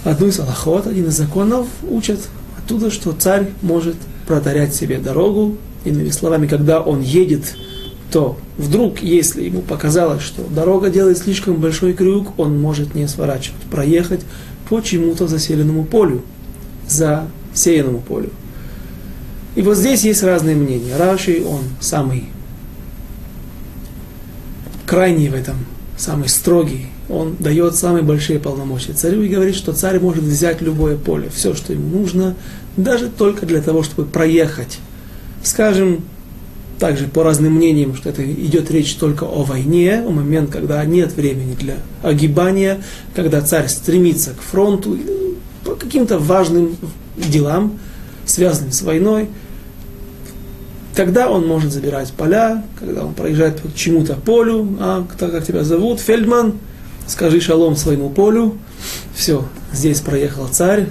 [0.03, 2.19] одну из аллахот, один из законов учат
[2.57, 5.57] оттуда, что царь может протарять себе дорогу.
[5.83, 7.55] Иными словами, когда он едет,
[8.11, 13.61] то вдруг, если ему показалось, что дорога делает слишком большой крюк, он может не сворачивать,
[13.63, 14.21] проехать
[14.69, 16.23] по чему-то заселенному полю,
[16.87, 18.29] за сеянному полю.
[19.55, 20.95] И вот здесь есть разные мнения.
[20.97, 22.25] Раши, он самый
[24.85, 25.55] крайний в этом
[26.01, 30.97] самый строгий, он дает самые большие полномочия царю и говорит, что царь может взять любое
[30.97, 32.35] поле, все, что ему нужно,
[32.75, 34.79] даже только для того, чтобы проехать.
[35.43, 36.03] Скажем,
[36.79, 41.15] также по разным мнениям, что это идет речь только о войне, о момент, когда нет
[41.15, 42.81] времени для огибания,
[43.15, 44.97] когда царь стремится к фронту,
[45.63, 46.75] по каким-то важным
[47.17, 47.79] делам,
[48.31, 49.29] связанным с войной,
[50.95, 55.63] Тогда он может забирать поля, когда он проезжает по чему-то полю, а так как тебя
[55.63, 56.55] зовут, Фельдман,
[57.07, 58.57] скажи шалом своему полю,
[59.15, 60.87] все, здесь проехал царь,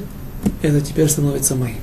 [0.63, 1.77] это теперь становится моим.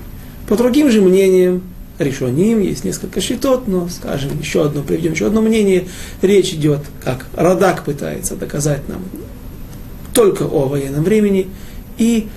[0.47, 1.61] По другим же мнениям,
[1.99, 5.87] решением, есть несколько щитот, но, скажем, еще одно, приведем еще одно мнение,
[6.23, 9.03] речь идет, как Радак пытается доказать нам
[10.13, 11.47] только о военном времени,
[11.99, 12.29] и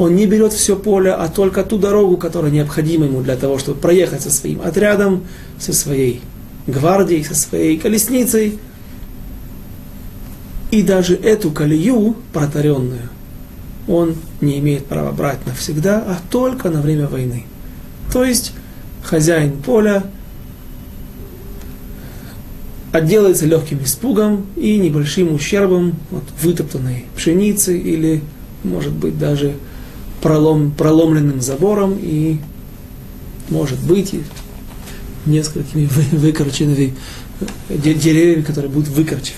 [0.00, 3.78] он не берет все поле, а только ту дорогу, которая необходима ему для того, чтобы
[3.80, 5.24] проехать со своим отрядом,
[5.58, 6.22] со своей
[6.66, 8.58] гвардией, со своей колесницей.
[10.70, 13.10] И даже эту колею протаренную
[13.88, 17.44] он не имеет права брать навсегда, а только на время войны.
[18.10, 18.52] То есть
[19.02, 20.04] хозяин поля
[22.90, 28.22] отделается легким испугом и небольшим ущербом от вытоптанной пшеницы или,
[28.64, 29.56] может быть, даже
[30.20, 32.38] пролом, проломленным забором и,
[33.48, 34.14] может быть,
[35.26, 36.94] несколькими вы, выкорченными
[37.68, 39.36] деревьями, которые будут выкорчены.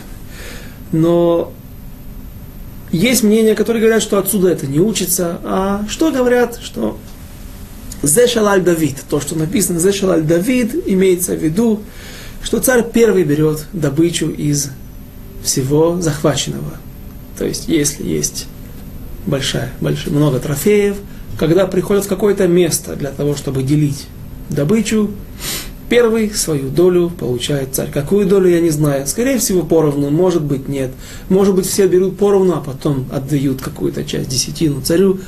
[0.92, 1.53] Но
[2.90, 6.99] есть мнения, которые говорят, что отсюда это не учится, а что говорят, что
[8.03, 11.81] Зешалаль Давид, то, что написано Зешалаль Давид, имеется в виду,
[12.42, 14.71] что царь первый берет добычу из
[15.42, 16.77] всего захваченного.
[17.38, 18.47] То есть, если есть
[19.26, 20.96] большая, большая, много трофеев,
[21.38, 24.06] когда приходят в какое-то место для того, чтобы делить
[24.48, 25.11] добычу,
[25.88, 27.90] первый свою долю получает царь.
[27.90, 29.06] Какую долю, я не знаю.
[29.06, 30.90] Скорее всего, поровну, может быть, нет.
[31.28, 35.20] Может быть, все берут поровну, а потом отдают какую-то часть десятину царю.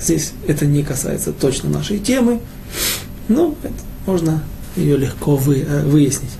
[0.00, 2.40] Здесь это не касается точно нашей темы,
[3.28, 3.74] но это
[4.06, 4.42] можно
[4.76, 6.30] ее легко э, выяснить.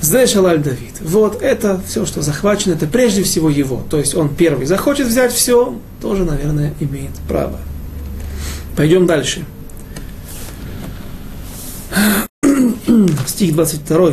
[0.00, 1.00] Знаешь, Зешалаль Давид.
[1.00, 3.82] Вот это все, что захвачено, это прежде всего его.
[3.88, 7.58] То есть он первый захочет взять все, тоже, наверное, имеет право.
[8.76, 9.44] Пойдем дальше.
[13.26, 14.12] Стих 22.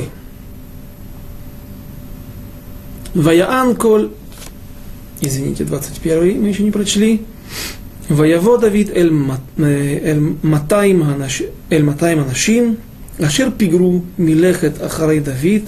[3.13, 4.11] Ваяан коль...
[5.21, 7.21] Извините, 21 мы еще не прочли.
[8.09, 9.13] Ваяво Давид эль
[9.57, 12.77] э, матайм анашим.
[13.26, 15.62] אשר פיגרו מלכת אחרי דוד,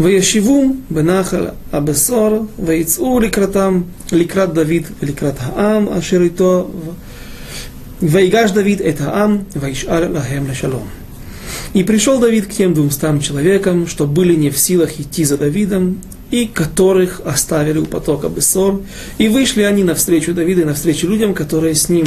[0.00, 3.80] וישבום בנחל הבשור, ויצאו לקראתם,
[4.12, 6.70] לקראת דוד ולקראת העם אשר איתו,
[8.02, 10.86] ויגש דוד את העם, וישאל להם לשלום.
[11.74, 16.00] И пришел Давид к тем двумстам человекам, что были не в силах идти за Давидом,
[16.30, 18.80] и которых оставили у потока Бессор.
[19.18, 22.06] И вышли они навстречу Давиду и навстречу людям, которые с ним.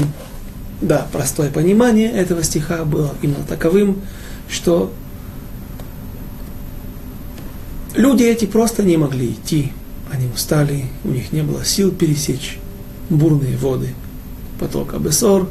[0.80, 4.00] да, простое понимание этого стиха было именно таковым,
[4.48, 4.92] что
[7.94, 9.72] люди эти просто не могли идти.
[10.10, 12.58] Они устали, у них не было сил пересечь
[13.10, 13.94] бурные воды
[14.58, 15.48] потока Бессор.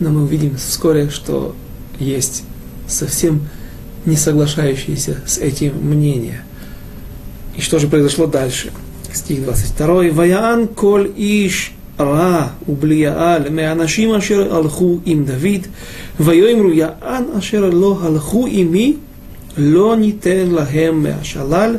[0.00, 1.54] Но мы увидим вскоре, что
[1.98, 2.44] есть
[2.86, 3.48] совсем
[4.04, 6.44] не соглашающиеся с этим мнения.
[7.56, 8.72] И что же произошло дальше?
[9.12, 10.12] Стих 22.
[10.12, 15.67] Ваяан коль иш раублияаль меанашим ашер алху им Давид,
[16.19, 18.93] ויאמרו יען אשר לא הלכו עמי,
[19.57, 21.77] לא ניתן להם מהשלל,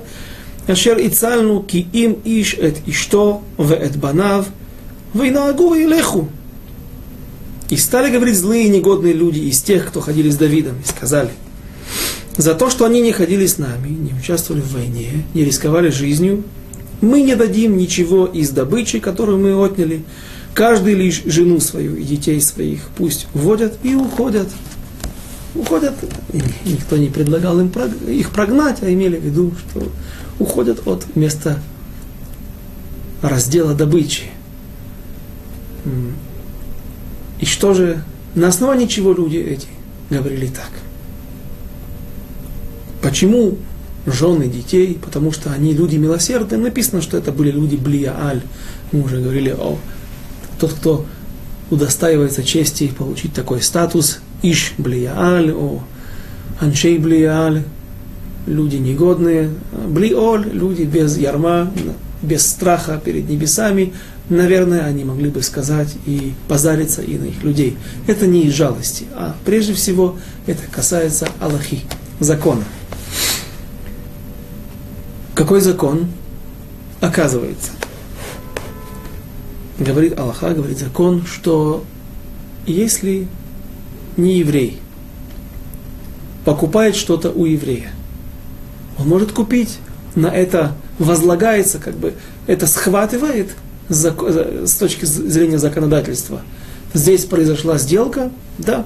[0.70, 4.44] אשר הצלנו כי אם איש את אשתו ואת בניו,
[5.14, 6.25] וינהגו ילכו.
[7.70, 11.44] И стали говорить злые и негодные люди из тех, кто ходили с Давидом, и сказали –
[12.37, 16.42] за то, что они не ходили с нами, не участвовали в войне, не рисковали жизнью,
[17.02, 20.04] мы не дадим ничего из добычи, которую мы отняли.
[20.54, 24.48] Каждый лишь жену свою и детей своих пусть вводят и уходят.
[25.56, 25.94] Уходят,
[26.66, 27.72] никто не предлагал им
[28.08, 29.88] их прогнать, а имели в виду, что
[30.38, 31.60] уходят от места
[33.22, 34.24] раздела добычи.
[37.40, 38.04] И что же,
[38.36, 39.68] на основании чего люди эти
[40.10, 40.70] говорили так–
[43.02, 43.58] Почему
[44.06, 44.98] жены детей?
[45.02, 46.60] Потому что они люди милосердные.
[46.60, 48.42] Написано, что это были люди Блия-Аль.
[48.92, 49.78] Мы уже говорили о
[50.60, 51.06] тот, кто
[51.70, 54.20] удостаивается чести получить такой статус.
[54.42, 55.84] Иш Блия-Аль, о
[56.60, 57.64] Аншей Блия-Аль,
[58.48, 59.50] люди негодные.
[59.88, 61.72] Блиоль, люди без ярма,
[62.22, 63.94] без страха перед небесами.
[64.30, 67.78] Наверное, они могли бы сказать и позариться и на их людей.
[68.06, 71.82] Это не из жалости, а прежде всего это касается Аллахи,
[72.20, 72.64] закона.
[75.39, 76.08] Какой закон?
[76.99, 77.71] Оказывается,
[79.80, 81.86] говорит Аллаха, говорит закон, что
[82.67, 83.25] если
[84.17, 84.82] не еврей
[86.43, 87.93] покупает что-то у еврея,
[88.97, 89.78] он может купить,
[90.13, 93.52] на это возлагается, как бы это схватывает
[93.88, 96.41] с точки зрения законодательства.
[96.93, 98.86] Здесь произошла сделка, да,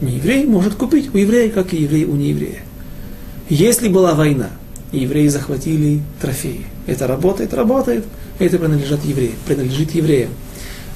[0.00, 2.62] не еврей может купить у еврея, как и еврей у нееврея.
[3.50, 4.48] Если была война,
[4.98, 6.66] евреи захватили трофеи.
[6.86, 8.04] Это работает, работает,
[8.38, 10.30] это принадлежит евреям, принадлежит евреям.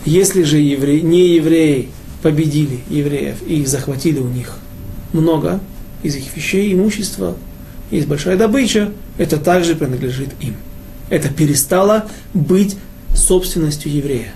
[0.04, 1.88] Если же евреи, не евреи
[2.22, 4.58] победили евреев и захватили у них
[5.12, 5.60] много
[6.02, 7.36] из их вещей, имущества,
[7.90, 10.54] есть большая добыча, это также принадлежит им.
[11.08, 12.76] Это перестало быть
[13.14, 14.32] собственностью еврея.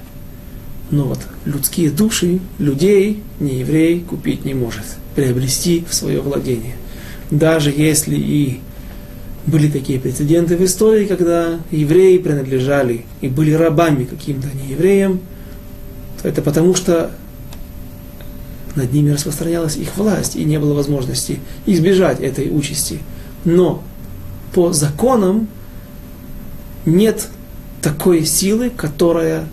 [0.90, 6.76] Но вот людские души, людей, не еврей купить не может, приобрести в свое владение.
[7.30, 8.60] Даже если и
[9.46, 15.20] были такие прецеденты в истории, когда евреи принадлежали и были рабами каким-то неевреям,
[16.22, 17.10] то это потому, что
[18.74, 23.00] над ними распространялась их власть, и не было возможности избежать этой участи.
[23.44, 23.82] Но
[24.54, 25.48] по законам
[26.86, 27.28] нет
[27.82, 29.46] такой силы, которая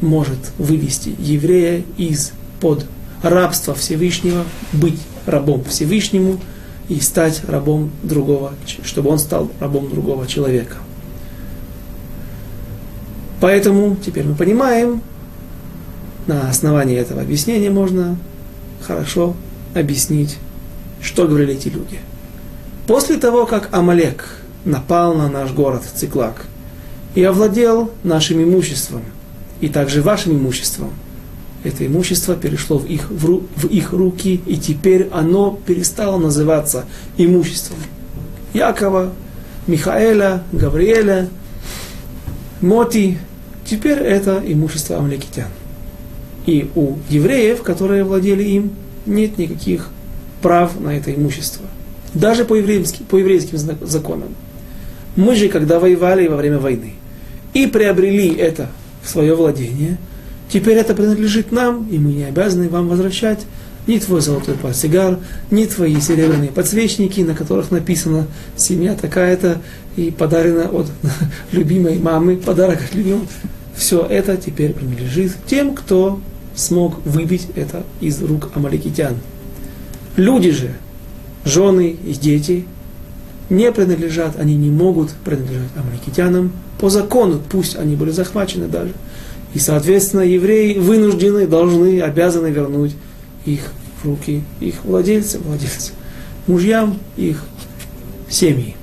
[0.00, 2.86] может вывести еврея из под
[3.22, 6.38] рабства Всевышнего, быть рабом Всевышнему–
[6.88, 10.76] и стать рабом другого, чтобы он стал рабом другого человека.
[13.40, 15.02] Поэтому теперь мы понимаем,
[16.26, 18.16] на основании этого объяснения можно
[18.82, 19.34] хорошо
[19.74, 20.38] объяснить,
[21.00, 22.00] что говорили эти люди.
[22.86, 26.46] После того, как Амалек напал на наш город Циклак
[27.14, 29.02] и овладел нашим имуществом,
[29.60, 30.90] и также вашим имуществом–
[31.64, 36.84] это имущество перешло в их, в, ру, в их руки, и теперь оно перестало называться
[37.16, 37.78] имуществом
[38.54, 39.12] Якова,
[39.66, 41.28] Михаэля, Гавриэля,
[42.60, 43.18] Моти.
[43.64, 45.48] Теперь это имущество амлекитян.
[46.46, 48.70] И у евреев, которые владели им,
[49.04, 49.90] нет никаких
[50.40, 51.66] прав на это имущество.
[52.14, 54.34] Даже по, еврейским, по еврейским законам.
[55.16, 56.94] Мы же, когда воевали во время войны
[57.52, 58.70] и приобрели это
[59.02, 59.98] в свое владение–
[60.50, 63.40] Теперь это принадлежит нам, и мы не обязаны вам возвращать
[63.86, 65.18] ни твой золотой портсигар,
[65.50, 68.26] ни твои серебряные подсвечники, на которых написано
[68.56, 69.60] «семья такая-то»
[69.96, 70.86] и подарено от
[71.52, 73.26] любимой мамы, подарок от любимой.
[73.74, 76.20] Все это теперь принадлежит тем, кто
[76.54, 79.14] смог выбить это из рук амаликитян.
[80.16, 80.72] Люди же,
[81.44, 82.66] жены и дети,
[83.48, 88.92] не принадлежат, они не могут принадлежать амаликитянам по закону, пусть они были захвачены даже.
[89.54, 92.94] И, соответственно, евреи вынуждены, должны, обязаны вернуть
[93.44, 93.72] их
[94.02, 95.94] в руки, их владельцам, владельцам,
[96.46, 97.42] мужьям, их
[98.28, 98.76] семьи.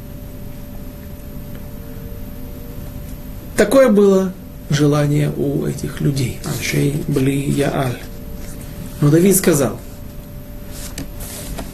[3.56, 4.34] Такое было
[4.70, 6.40] желание у этих людей.
[6.44, 8.00] Аншей Бли Яаль.
[9.02, 9.80] Но Давид сказал,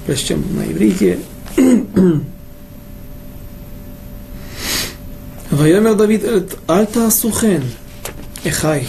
[0.05, 1.19] причем на иврите,
[5.51, 7.63] Вайомер Давид, э, Альта Сухен,
[8.42, 8.80] כן, אחי.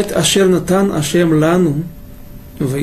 [0.00, 1.74] את אשר נתן השם לנו,
[2.60, 2.78] ו...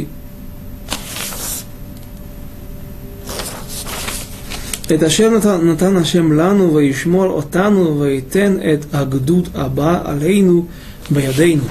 [4.95, 10.65] את אשר נתן, נתן השם לנו וישמור אותנו וייתן את הגדוד הבא עלינו
[11.09, 11.63] בידינו.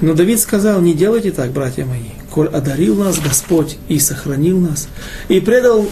[0.00, 4.88] Но Давид сказал, не делайте так, братья мои, коль одарил нас Господь и сохранил нас,
[5.28, 5.86] и предал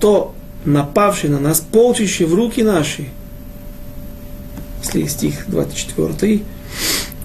[0.00, 0.34] то
[0.66, 3.08] напавший на нас полчище в руки наши.
[4.93, 6.41] если стих 24.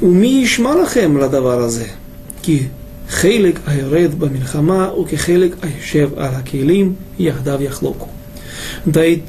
[0.00, 1.88] Уми ишмалахем ладаваразе,
[2.42, 2.70] ки
[3.08, 8.08] хелек айоред бамильхама, уки хелек айшев алакилим, яхдав яхлоку.
[8.84, 9.22] Да и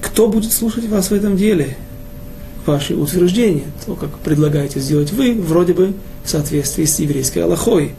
[0.00, 1.76] кто будет слушать вас в этом деле?
[2.66, 5.94] Ваши утверждения, то, как предлагаете сделать вы, вроде бы
[6.24, 7.94] в соответствии с еврейской Аллахой.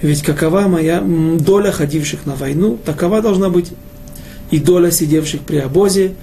[0.00, 3.72] Ведь какова моя доля ходивших на войну, такова должна быть
[4.50, 6.14] и доля сидевших при обозе,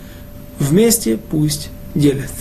[0.60, 2.32] вместе пусть делят.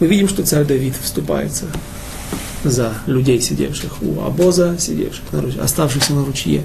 [0.00, 1.66] Мы видим, что царь Давид вступается
[2.64, 6.62] за людей, сидевших у обоза, сидевших на ручье, оставшихся на ручье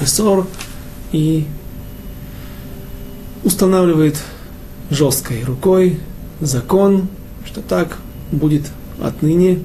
[0.00, 0.46] Эсор,
[1.10, 1.46] и
[3.42, 4.16] устанавливает
[4.88, 5.98] жесткой рукой
[6.40, 7.08] закон,
[7.44, 7.98] что так
[8.30, 8.66] будет
[9.02, 9.58] отныне,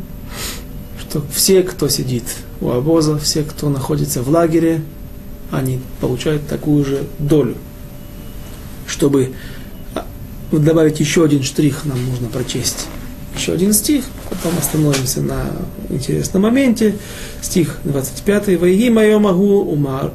[1.00, 2.24] что все, кто сидит
[2.60, 4.82] у обоза, все, кто находится в лагере,
[5.52, 7.56] они получают такую же долю.
[8.88, 9.34] Чтобы
[10.52, 12.88] добавить еще один штрих, нам нужно прочесть
[13.46, 15.46] еще один стих, потом остановимся на
[15.90, 16.96] интересном моменте.
[17.42, 18.60] Стих 25.
[18.60, 19.62] «Ваиги мое могу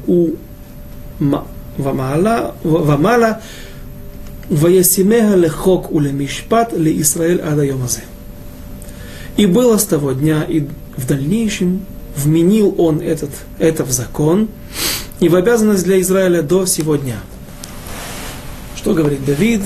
[0.07, 0.35] у
[1.77, 3.41] вамала, вамала
[4.49, 8.01] ваясимеха лехок улемишпат ли Исраэль ада йомазе».
[9.37, 10.67] И было с того дня, и
[10.97, 11.85] в дальнейшем
[12.17, 13.29] вменил он этот,
[13.59, 14.49] это в закон
[15.21, 17.19] и в обязанность для Израиля до сего дня.
[18.75, 19.61] Что говорит Давид?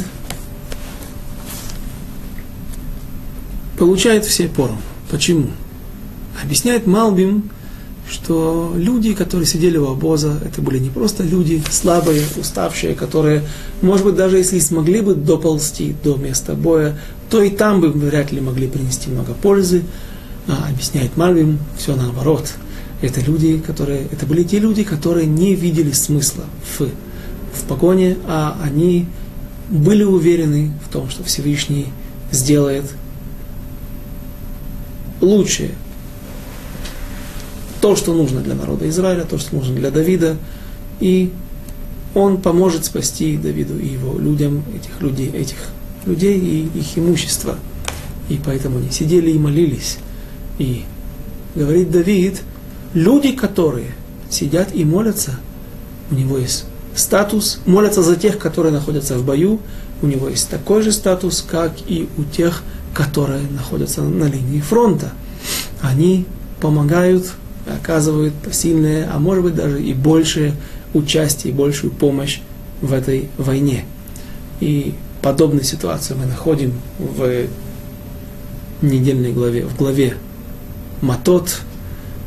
[3.78, 4.78] Получает все поровну.
[5.10, 5.48] Почему?
[6.42, 7.50] Объясняет Малбим,
[8.10, 13.44] что люди, которые сидели у обоза, это были не просто люди слабые, уставшие, которые,
[13.82, 16.98] может быть, даже если смогли бы доползти до места боя,
[17.30, 19.84] то и там бы вряд ли могли принести много пользы.
[20.48, 22.54] А, объясняет Мальвим, все наоборот.
[23.02, 26.46] Это люди, которые, это были те люди, которые не видели смысла
[26.78, 29.08] в, в погоне, а они
[29.70, 31.88] были уверены в том, что Всевышний
[32.32, 32.86] сделает
[35.22, 35.72] лучшее.
[37.82, 40.38] То, что нужно для народа Израиля, то, что нужно для Давида,
[41.00, 41.32] и
[42.14, 45.58] он поможет спасти Давиду и его людям, этих людей, этих
[46.06, 47.58] людей и их имущество.
[48.30, 49.98] И поэтому они сидели и молились.
[50.58, 50.84] И
[51.54, 52.42] говорит Давид,
[52.94, 53.92] люди, которые
[54.30, 55.38] сидят и молятся,
[56.10, 59.60] у него есть статус, молятся за тех, которые находятся в бою,
[60.02, 62.64] у него есть такой же статус, как и у тех,
[62.96, 65.12] которые находятся на линии фронта.
[65.82, 66.26] Они
[66.62, 67.34] помогают,
[67.68, 70.54] оказывают посильное, а может быть даже и большее
[70.94, 72.40] участие, и большую помощь
[72.82, 73.84] в этой войне.
[74.62, 77.48] И подобную ситуацию мы находим в
[78.82, 80.16] недельной главе, в главе
[81.02, 81.60] Матот,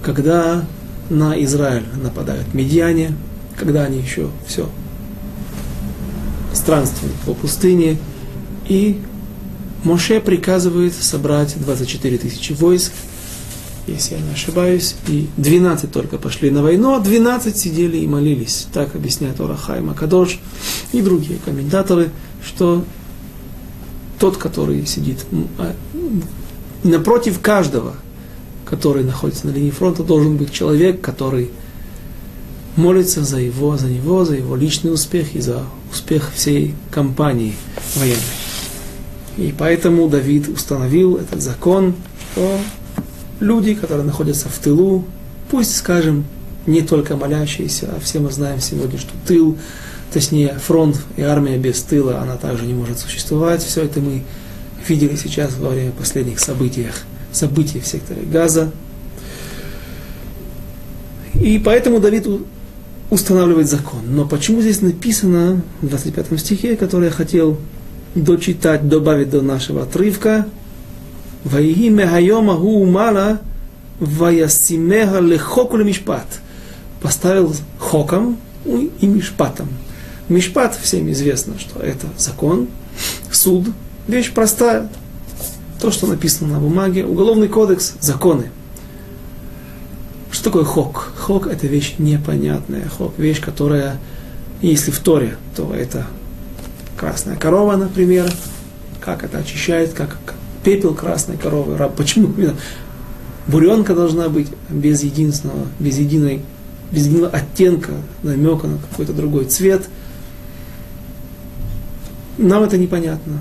[0.03, 0.67] когда
[1.09, 3.13] на Израиль нападают медиане,
[3.57, 4.69] когда они еще все
[6.53, 7.97] странствуют по пустыне,
[8.69, 9.01] и
[9.85, 12.93] Моше приказывает собрать 24 тысячи войск,
[13.87, 18.67] если я не ошибаюсь, и 12 только пошли на войну, а 12 сидели и молились.
[18.73, 20.41] Так объясняет Орахай Макадош
[20.93, 22.11] и другие комментаторы,
[22.45, 22.85] что
[24.19, 25.25] тот, который сидит
[25.59, 25.75] а,
[26.83, 27.95] напротив каждого,
[28.65, 31.51] который находится на линии фронта, должен быть человек, который
[32.77, 37.55] молится за его, за него, за его личный успех и за успех всей компании
[37.97, 38.48] военной.
[39.39, 41.95] И поэтому Давид установил этот закон,
[42.33, 42.59] что
[43.39, 45.05] люди, которые находятся в тылу,
[45.49, 46.25] пусть, скажем,
[46.67, 49.57] не только молящиеся, а все мы знаем сегодня, что тыл,
[50.13, 53.63] точнее фронт и армия без тыла, она также не может существовать.
[53.63, 54.25] Все это мы
[54.89, 56.89] видели сейчас во время последних событий,
[57.31, 58.73] событий в секторе Газа.
[61.35, 62.27] И поэтому Давид
[63.09, 64.01] устанавливает закон.
[64.09, 67.57] Но почему здесь написано в 25 стихе, который я хотел
[68.15, 70.47] дочитать, добавить до нашего отрывка,
[71.45, 73.41] «Ваиги мехайома гу умала,
[74.01, 76.27] ваясимеха лехоку мишпат»
[77.01, 79.69] поставил хоком и мишпатом.
[80.29, 82.69] Мишпат всем известно, что это закон,
[83.31, 83.67] суд,
[84.07, 84.89] вещь простая.
[85.81, 88.51] То, что написано на бумаге, уголовный кодекс, законы.
[90.31, 91.13] Что такое хок?
[91.17, 92.89] Хок– это вещь непонятная.
[92.89, 93.97] Хок– вещь, которая,
[94.61, 96.07] если в Торе, то это
[96.99, 98.31] красная корова, например,
[99.01, 100.19] как это очищает, как
[100.65, 101.79] пепел красной коровы.
[101.97, 102.35] Почему?
[103.47, 106.43] Буренка должна быть без единственного, без единой,
[106.91, 107.93] без единого оттенка,
[108.23, 109.89] намека на какой-то другой цвет.
[112.37, 113.41] Нам это непонятно.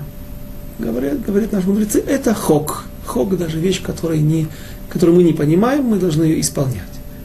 [0.78, 2.84] Говорят, говорят наши мудрецы, это хок.
[3.04, 4.46] Хок даже вещь, которая не,
[4.88, 6.82] которую мы не понимаем, мы должны ее исполнять.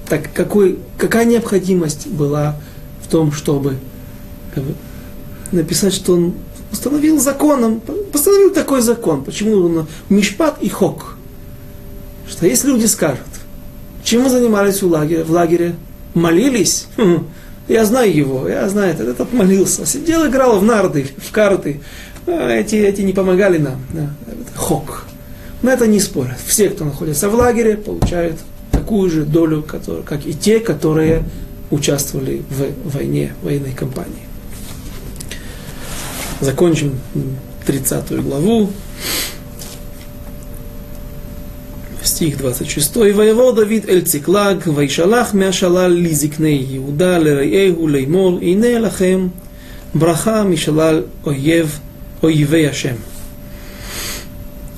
[0.09, 2.57] Так какой, какая необходимость была
[3.01, 3.77] в том, чтобы
[5.56, 6.34] написать, что он
[6.72, 7.82] установил законом,
[8.12, 9.24] постановил такой закон.
[9.24, 11.18] Почему он мишпат и хок?
[12.28, 13.28] Что если люди скажут,
[14.04, 15.76] чем мы занимались в лагере, в лагере
[16.14, 17.28] молились, хм,
[17.68, 21.82] я знаю его, я знаю, этот, этот молился, сидел, играл в нарды, в карты,
[22.28, 23.80] а эти, эти не помогали нам.
[23.93, 24.10] Да,
[24.56, 25.06] хок.
[25.62, 26.38] На это не спорят.
[26.45, 28.38] Все, кто находится в лагере, получают
[28.72, 29.64] такую же долю,
[30.06, 31.24] как и те, которые
[31.72, 34.22] участвовали в войне, военной кампании
[36.43, 36.99] закончим
[37.65, 38.69] 30 главу.
[42.03, 42.95] Стих 26.
[43.13, 49.31] «Воево Давид эль циклаг, вайшалах мяшалал лизикней Иуда лерейэгу леймол, ине лахем
[49.93, 51.79] браха мишалал Ойев
[52.21, 52.97] оевей Ашем».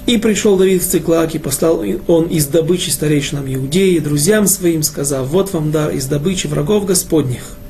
[0.06, 5.28] И пришел Давид в Циклак, и послал он из добычи старейшинам Иудеи, друзьям своим, сказав,
[5.28, 7.42] вот вам дар из добычи врагов Господних–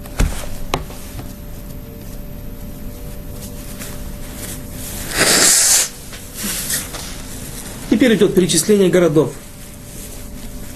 [7.96, 9.32] Теперь идет перечисление городов.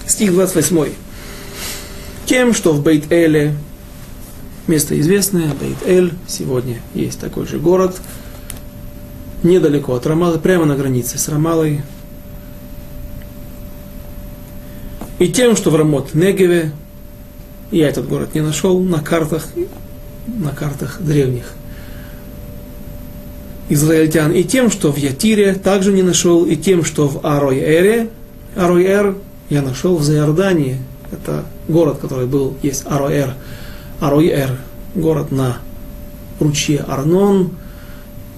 [0.06, 0.88] Стих 28.
[2.24, 3.56] Тем, что в Бейт-Эле,
[4.66, 8.00] место известное, Бейт-Эль, сегодня есть такой же город–
[9.42, 11.82] недалеко от Рамалы, прямо на границе с Рамалой.
[15.18, 16.72] И тем, что в Рамот Негеве,
[17.70, 19.46] я этот город не нашел на картах,
[20.26, 21.52] на картах древних
[23.70, 28.10] израильтян, и тем, что в Ятире также не нашел, и тем, что в Арой-Эре,
[28.56, 29.16] Арой-Эр
[29.48, 30.76] я нашел в Зайордании,
[31.10, 33.34] это город, который был, есть Арой-Эр,
[34.00, 34.58] Арой-Эр,
[34.94, 35.58] город на
[36.38, 37.52] ручье Арнон,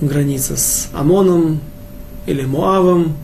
[0.00, 1.60] граница с Амоном
[2.26, 3.16] или Моавом,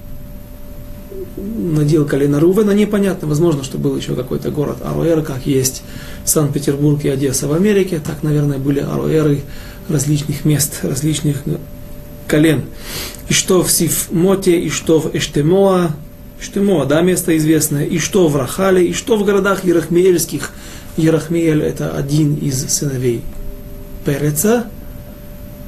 [1.36, 5.82] надел колено Рувена, непонятно, возможно, что был еще какой-то город Аруэр, как есть
[6.24, 9.42] Санкт-Петербург и Одесса в Америке, так, наверное, были Аруэры
[9.88, 11.42] различных мест, различных
[12.28, 12.64] колен.
[13.28, 15.90] И что в Сифмоте, и что в Эштемоа,
[16.40, 20.52] Эштемоа, да, место известное, и что в Рахале, и что в городах Ерахмиэльских.
[20.96, 23.22] Ерахмиэль это один из сыновей
[24.04, 24.66] Переца,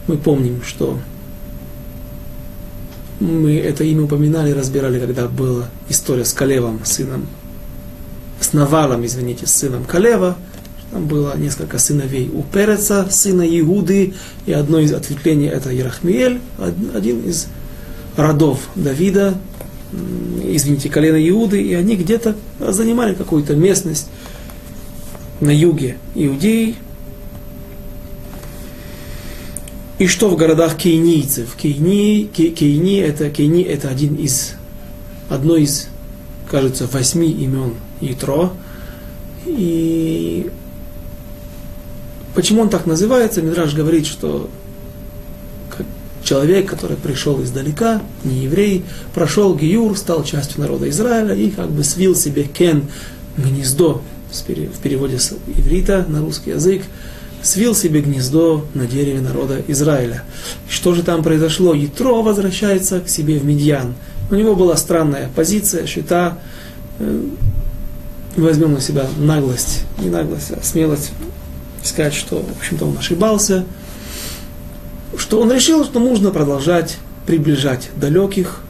[0.06, 0.98] мы помним, что
[3.20, 7.26] мы это имя упоминали, разбирали, когда была история с Калевом, сыном,
[8.40, 10.36] с Навалом, извините, с сыном Калева.
[10.90, 14.14] Там было несколько сыновей у Переца, сына Иуды,
[14.46, 16.40] и одно из ответвлений это Ерахмиэль,
[16.94, 17.46] один из
[18.16, 19.34] родов Давида,
[20.42, 24.08] извините, колено Иуды, и они где-то занимали какую-то местность
[25.40, 26.76] на юге Иудеи,
[30.00, 31.54] И что в городах кейнийцев?
[31.56, 34.54] Кейни, кейни, это, кейни это один из,
[35.28, 35.88] одно из,
[36.50, 38.54] кажется, восьми имен Ятро.
[39.44, 40.48] И
[42.34, 43.42] почему он так называется?
[43.42, 44.48] Мидраж говорит, что
[46.22, 51.82] человек, который пришел издалека, не еврей, прошел Гиюр, стал частью народа Израиля и как бы
[51.82, 52.84] свил себе кен,
[53.36, 56.82] гнездо, в переводе с иврита на русский язык,
[57.42, 60.22] свил себе гнездо на дереве народа Израиля.
[60.68, 61.74] Что же там произошло?
[61.74, 63.94] Ятро возвращается к себе в Медьян.
[64.30, 66.38] У него была странная позиция, счета.
[67.00, 67.24] Э,
[68.36, 71.10] возьмем на себя наглость, не наглость, а смелость
[71.82, 73.64] сказать, что, в общем-то, он ошибался,
[75.16, 78.60] что он решил, что нужно продолжать приближать далеких,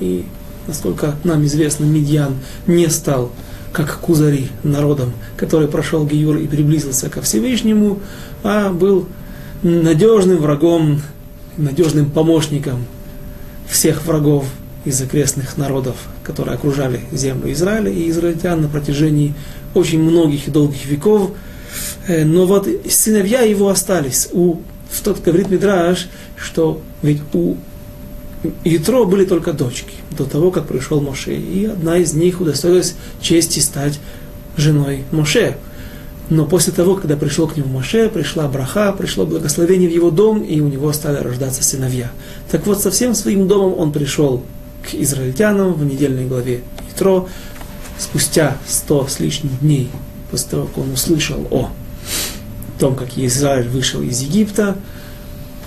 [0.00, 0.24] и
[0.70, 2.36] Насколько нам известно, Медьян
[2.68, 3.32] не стал
[3.72, 7.98] как Кузари народом, который прошел Гиюр и приблизился ко Всевышнему,
[8.44, 9.08] а был
[9.62, 11.02] надежным врагом,
[11.56, 12.84] надежным помощником
[13.68, 14.46] всех врагов
[14.84, 19.34] из окрестных народов, которые окружали землю Израиля и израильтян на протяжении
[19.74, 21.32] очень многих и долгих веков.
[22.08, 24.28] Э, но вот сыновья его остались.
[24.32, 24.56] У,
[24.90, 27.56] в тот говорит Мидраш, что ведь у
[28.64, 31.34] Ятро были только дочки до того, как пришел Моше.
[31.34, 34.00] И одна из них удостоилась чести стать
[34.56, 35.58] женой Моше.
[36.30, 40.42] Но после того, когда пришел к нему Моше, пришла браха, пришло благословение в его дом,
[40.42, 42.10] и у него стали рождаться сыновья.
[42.50, 44.44] Так вот, со всем своим домом он пришел
[44.88, 46.62] к израильтянам в недельной главе
[46.94, 47.28] Итро,
[47.98, 49.90] спустя сто с лишним дней,
[50.30, 51.70] после того, как он услышал о
[52.78, 54.76] том, как Израиль вышел из Египта,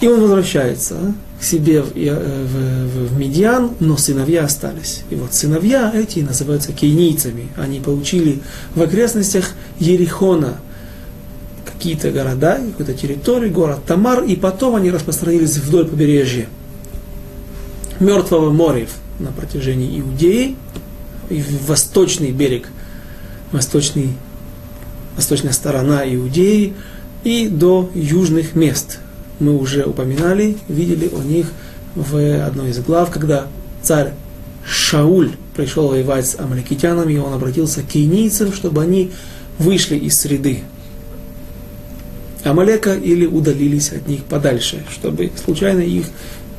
[0.02, 5.04] и он возвращается к себе в, э, в, в, в Медиан, но сыновья остались.
[5.10, 7.50] И вот сыновья эти называются кейнийцами.
[7.58, 8.42] Они получили
[8.76, 10.58] в окрестностях Ерихона
[11.66, 16.48] какие-то города, какую-то территорию, город Тамар, и потом они распространились вдоль побережья
[18.00, 18.88] Мертвого моря
[19.20, 20.56] на протяжении Иудеи,
[21.30, 22.68] и в восточный берег,
[23.52, 24.14] восточный,
[25.16, 26.74] восточная сторона Иудеи,
[27.24, 29.00] и до южных мест,
[29.40, 31.48] мы уже упоминали, видели о них
[31.96, 33.48] в одной из глав, когда
[33.82, 34.14] царь
[34.66, 39.12] Шауль пришел воевать с амаликитянами, и он обратился к кейнийцам, чтобы они
[39.58, 40.64] вышли из среды
[42.44, 46.06] Амалека или удалились от них подальше, чтобы случайно их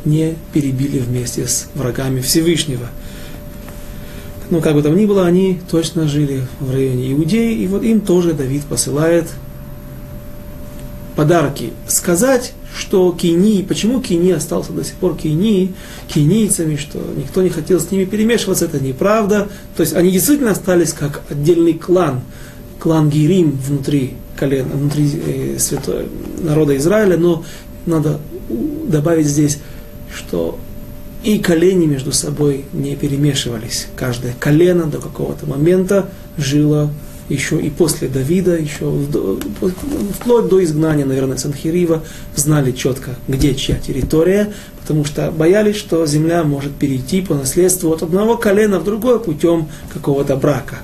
[0.05, 2.89] не перебили вместе с врагами Всевышнего.
[4.51, 8.01] Но как бы там ни было, они точно жили в районе Иудеи, и вот им
[8.01, 9.29] тоже Давид посылает
[11.17, 11.73] подарки.
[11.87, 15.75] Сказать, что Кини, почему Кини остался до сих пор Кини,
[16.09, 19.49] кинийцами, что никто не хотел с ними перемешиваться, это неправда.
[19.77, 22.21] То есть они действительно остались как отдельный клан,
[22.79, 26.09] клан Гирим внутри колена, внутри э, святой,
[26.43, 27.45] народа Израиля, но
[27.87, 28.19] надо
[28.89, 29.59] добавить здесь,
[30.15, 30.59] что
[31.25, 33.87] и колени между собой не перемешивались.
[33.97, 36.91] Каждое колено до какого-то момента жило
[37.31, 38.93] еще и после Давида, еще
[40.21, 42.03] вплоть до изгнания, наверное, Санхирива,
[42.37, 48.03] знали четко, где чья территория, потому что боялись, что земля может перейти по наследству от
[48.03, 50.81] одного колена в другое путем какого-то брака.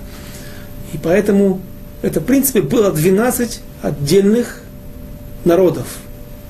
[0.94, 1.60] И поэтому
[2.00, 4.62] это, в принципе, было 12 отдельных
[5.44, 5.86] народов,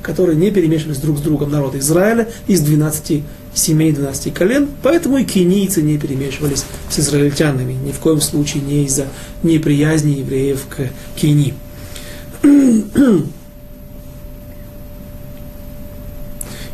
[0.02, 1.50] которые не перемешивались друг с другом.
[1.50, 3.24] Народ Израиля из 12
[3.54, 8.84] семей 12 колен, поэтому и кенийцы не перемешивались с израильтянами, ни в коем случае не
[8.84, 9.08] из-за
[9.42, 11.54] неприязни евреев к Кени.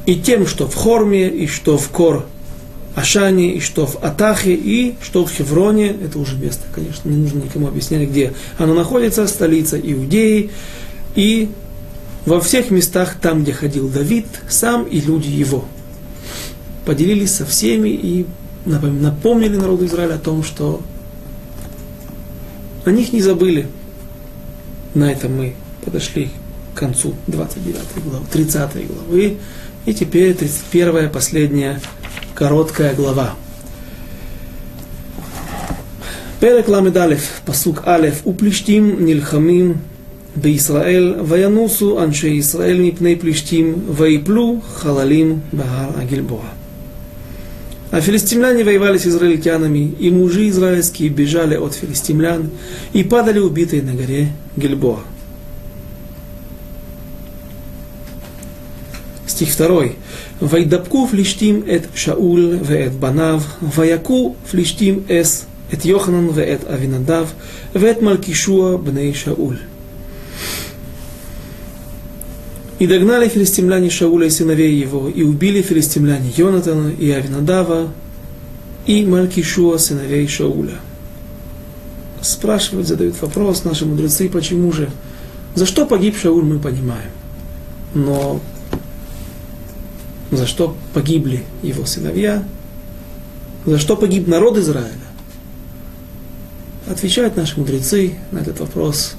[0.06, 2.26] И тем, что в Хорме, и что в Кор
[2.94, 7.38] Ашане, и что в Атахе, и что в Хевроне, это уже место, конечно, не нужно
[7.38, 10.50] никому объяснять, где оно находится, столица Иудеи,
[11.16, 11.48] и
[12.24, 15.64] во всех местах там, где ходил Давид, сам и люди его–
[16.85, 18.25] поделились со всеми и
[18.65, 20.81] напомнили народу Израиля о том, что
[22.85, 23.67] о них не забыли.
[24.93, 26.29] На этом мы подошли
[26.73, 29.37] к концу 29 главы, 30 главы.
[29.85, 31.79] И теперь 31 последняя
[32.35, 33.35] короткая глава.
[36.41, 39.73] פרק ל"א, פסוק א', ופלישתים נלחמים
[40.35, 46.54] בישראל, וינוסו אנשי ישראל מפני פלישתים, ויפלו חללים בהר הגלבוע.
[47.96, 52.50] А филистимляне воевали с израильтянами, и мужи израильские бежали от филистимлян
[52.92, 54.98] и падали убитые на горе Гильбоа.
[59.26, 59.84] Стих 2.
[60.40, 67.32] «Вайдапку флиштим эт Шауль веэт банав, ваяку флиштим эс эт Йоханан веэт Авинадав,
[67.72, 69.60] веэт Малкишуа бней Шауль».
[72.78, 77.88] И догнали филистимляне Шауля и сыновей его, и убили филистимляне Йонатана и Авинадава,
[78.86, 80.78] и Малкишуа, сыновей Шауля.
[82.20, 84.90] Спрашивают, задают вопрос наши мудрецы, почему же?
[85.54, 87.10] За что погиб Шауль, мы понимаем.
[87.94, 88.40] Но
[90.30, 92.44] за что погибли его сыновья?
[93.64, 94.90] За что погиб народ Израиля?
[96.88, 99.14] Отвечают наши мудрецы на этот вопрос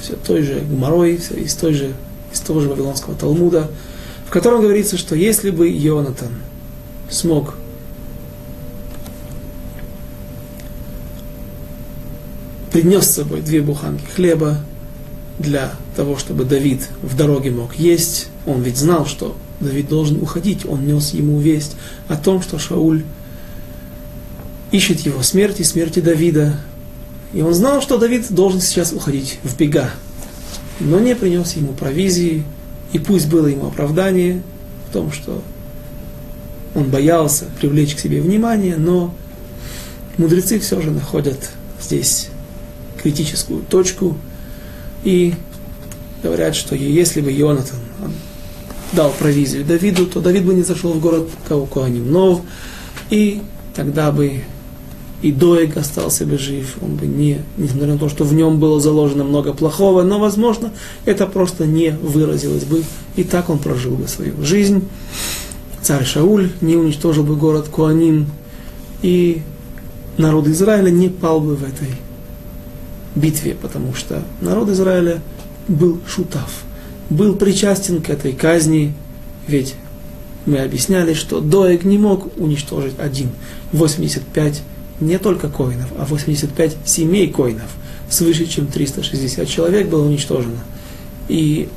[0.00, 1.92] все той же гуморой, из той же
[2.32, 3.70] из того же Вавилонского Талмуда,
[4.26, 6.32] в котором говорится, что если бы Йонатан
[7.10, 7.54] смог
[12.72, 14.58] принес с собой две буханки хлеба
[15.38, 20.64] для того, чтобы Давид в дороге мог есть, он ведь знал, что Давид должен уходить,
[20.64, 21.76] он нес ему весть
[22.08, 23.02] о том, что Шауль
[24.70, 26.60] ищет его смерти, смерти Давида.
[27.32, 29.90] И он знал, что Давид должен сейчас уходить в бега,
[30.80, 32.44] но не принес ему провизии,
[32.92, 34.42] и пусть было ему оправдание
[34.88, 35.42] в том, что
[36.74, 39.14] он боялся привлечь к себе внимание, но
[40.16, 41.50] мудрецы все же находят
[41.80, 42.28] здесь
[43.02, 44.16] критическую точку
[45.04, 45.34] и
[46.22, 47.78] говорят, что если бы Йонатан
[48.92, 52.42] дал провизию Давиду, то Давид бы не зашел в город Каукуаним Нов,
[53.08, 53.42] и
[53.74, 54.42] тогда бы
[55.22, 58.80] и Доeg остался бы жив, он бы не, несмотря на то, что в нем было
[58.80, 60.72] заложено много плохого, но, возможно,
[61.04, 62.82] это просто не выразилось бы,
[63.16, 64.88] и так он прожил бы свою жизнь.
[65.82, 68.26] Царь Шауль не уничтожил бы город Куаним,
[69.02, 69.42] и
[70.16, 71.88] народ Израиля не пал бы в этой
[73.14, 75.20] битве, потому что народ Израиля
[75.68, 76.62] был шутав,
[77.10, 78.94] был причастен к этой казни,
[79.46, 79.74] ведь
[80.46, 83.28] мы объясняли, что Доeg не мог уничтожить один.
[83.72, 84.62] 85
[85.00, 87.70] не только коинов, а 85 семей коинов,
[88.08, 90.58] свыше чем 360 человек было уничтожено.
[91.28, 91.68] И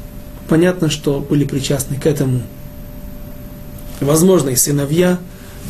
[0.47, 2.41] понятно, что были причастны к этому,
[3.99, 5.19] возможно, и сыновья,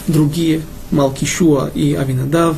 [0.08, 2.58] другие, Малкишуа и Авинадав,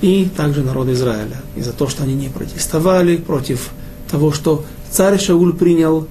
[0.00, 1.36] и также народ Израиля.
[1.56, 3.70] И за то, что они не протестовали против
[4.10, 6.06] того, что царь Шауль принял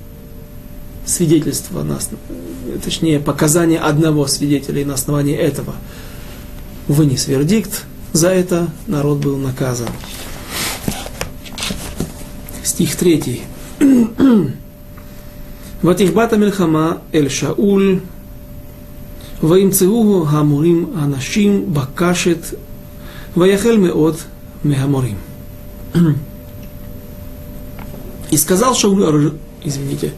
[1.06, 1.98] свидетельство, на,
[2.84, 5.74] точнее, показания одного свидетеля, и на основании этого
[6.88, 9.89] вынес вердикт, за это народ был наказан.
[12.63, 13.41] Стих 3.
[15.85, 17.99] ותכבת המלחמה אל שאול,
[19.43, 22.39] וימצאוהו המורים הנשים בקשת,
[23.37, 24.17] ויחל מאוד
[24.65, 25.17] מהמורים.
[28.33, 30.13] И сказал Шауль, извините,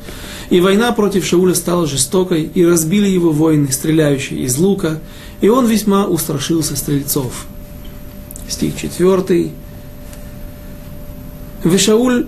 [0.48, 5.00] и война против Шауля стала жестокой, и разбили его воины, стреляющие из лука,
[5.40, 7.46] и он весьма устрашился стрельцов
[8.50, 9.34] стих 4.
[11.66, 12.26] ושאול,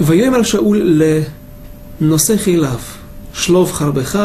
[0.00, 1.00] ויאמר שאול
[2.00, 2.78] לנושא חיליו,
[3.32, 4.18] שלוף חרבך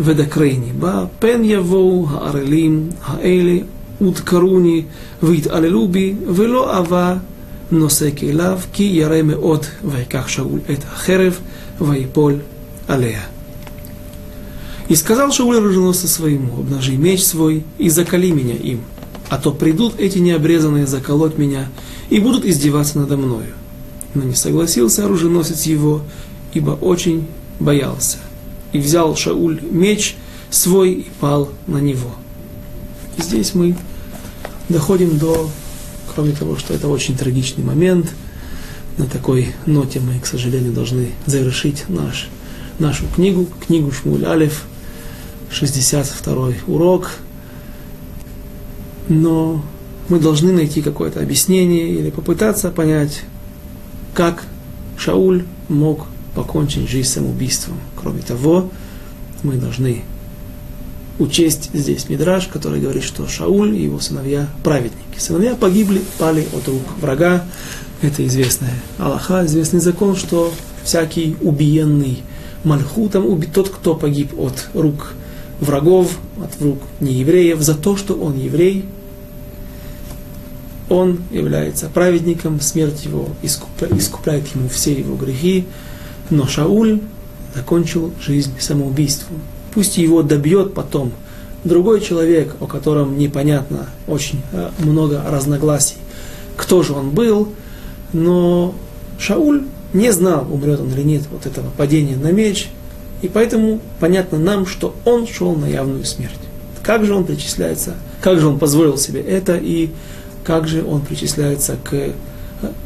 [0.00, 3.58] ודקרני בה, פן יבואו הערלים האלה
[4.00, 4.82] ודקרוני
[5.22, 7.16] ויתעללו בי, ולא אבה
[7.70, 11.38] נושא כליו, כי ירא מאוד, ויקח שאול את החרב,
[11.80, 12.34] ויפול
[12.88, 13.22] עליה.
[14.88, 18.80] И сказал Шауль оруженосцу своему, обнажи меч свой и закали меня им
[19.29, 21.69] а то придут эти необрезанные заколоть меня
[22.09, 23.53] и будут издеваться надо мною.
[24.13, 26.01] Но не согласился оруженосец его,
[26.53, 27.27] ибо очень
[27.59, 28.17] боялся.
[28.71, 30.15] И взял Шауль меч
[30.49, 32.11] свой и пал на него.
[33.17, 33.75] И здесь мы
[34.69, 35.49] доходим до,
[36.13, 38.13] кроме того, что это очень трагичный момент,
[38.97, 42.29] на такой ноте мы, к сожалению, должны завершить наш,
[42.79, 44.63] нашу книгу, книгу Шмуль Алиф,
[45.51, 47.11] 62 урок–
[49.09, 49.63] но
[50.09, 53.23] мы должны найти какое-то объяснение или попытаться понять,
[54.13, 54.45] как
[54.97, 57.77] Шауль мог покончить жизнь самоубийством.
[57.95, 58.69] Кроме того,
[59.43, 60.03] мы должны
[61.19, 65.19] учесть здесь Мидраж, который говорит, что Шауль и его сыновья праведники.
[65.19, 67.43] Сыновья погибли, пали от рук врага.
[68.01, 70.53] Это известная Аллаха, известный закон, что
[70.83, 72.23] всякий убиенный
[72.63, 75.13] мальхутом, тот, кто погиб от рук
[75.59, 78.85] врагов, от рук неевреев, за то, что он еврей,
[80.89, 85.65] он является праведником, смерть его искупляет ему все его грехи,
[86.29, 87.01] но Шауль
[87.53, 89.41] закончил жизнь самоубийством.
[89.73, 91.11] Пусть его добьет потом
[91.63, 95.97] другой человек, о котором непонятно очень э, много разногласий,
[96.55, 97.49] кто же он был,
[98.13, 98.73] но
[99.19, 99.63] Шауль
[99.93, 102.69] не знал, умрет он или нет, вот этого падения на меч,
[103.21, 106.33] и поэтому понятно нам, что он шел на явную смерть.
[106.83, 109.89] Как же он причисляется, как же он позволил себе это, и
[110.47, 112.13] как же он причисляется к э,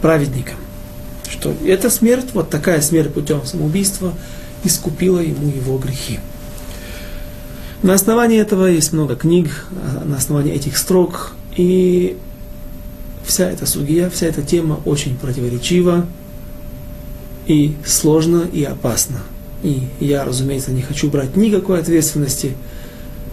[0.01, 0.55] праведникам.
[1.30, 4.14] Что эта смерть, вот такая смерть путем самоубийства,
[4.64, 6.20] искупила ему его грехи.
[7.84, 12.18] На основании этого есть много книг, а, на основании этих строк, и
[13.24, 16.07] вся эта сугия, вся эта тема очень противоречива,
[17.45, 19.20] и сложно, и опасно.
[19.62, 22.55] И я, разумеется, не хочу брать никакой ответственности,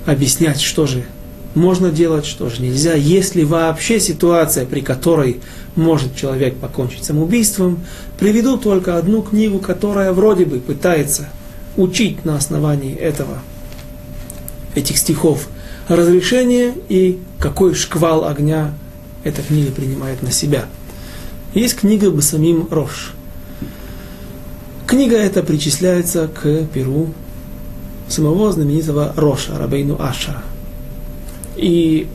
[0.04, 1.04] объяснять, что же
[1.58, 2.94] можно делать, что же нельзя.
[2.94, 5.40] Если вообще ситуация, при которой
[5.76, 7.80] может человек покончить самоубийством,
[8.18, 11.28] приведу только одну книгу, которая вроде бы пытается
[11.76, 13.40] учить на основании этого,
[14.74, 15.48] этих стихов
[15.88, 18.74] разрешение и какой шквал огня
[19.24, 20.66] эта книга принимает на себя.
[21.54, 23.12] Есть книга Басамим Рош.
[24.86, 27.12] Книга эта причисляется к перу
[28.06, 30.42] самого знаменитого Роша, Рабейну Ашара–
[31.58, 32.06] и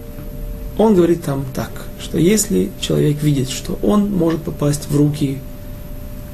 [0.77, 1.69] он говорит там так,
[1.99, 5.37] что если человек видит, что он может попасть в руки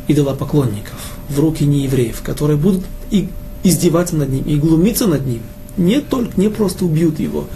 [0.08, 3.30] идолопоклонников, в руки неевреев, которые будут и
[3.64, 5.42] издеваться над ним, и глумиться над ним,
[5.76, 7.48] не только, не просто убьют его,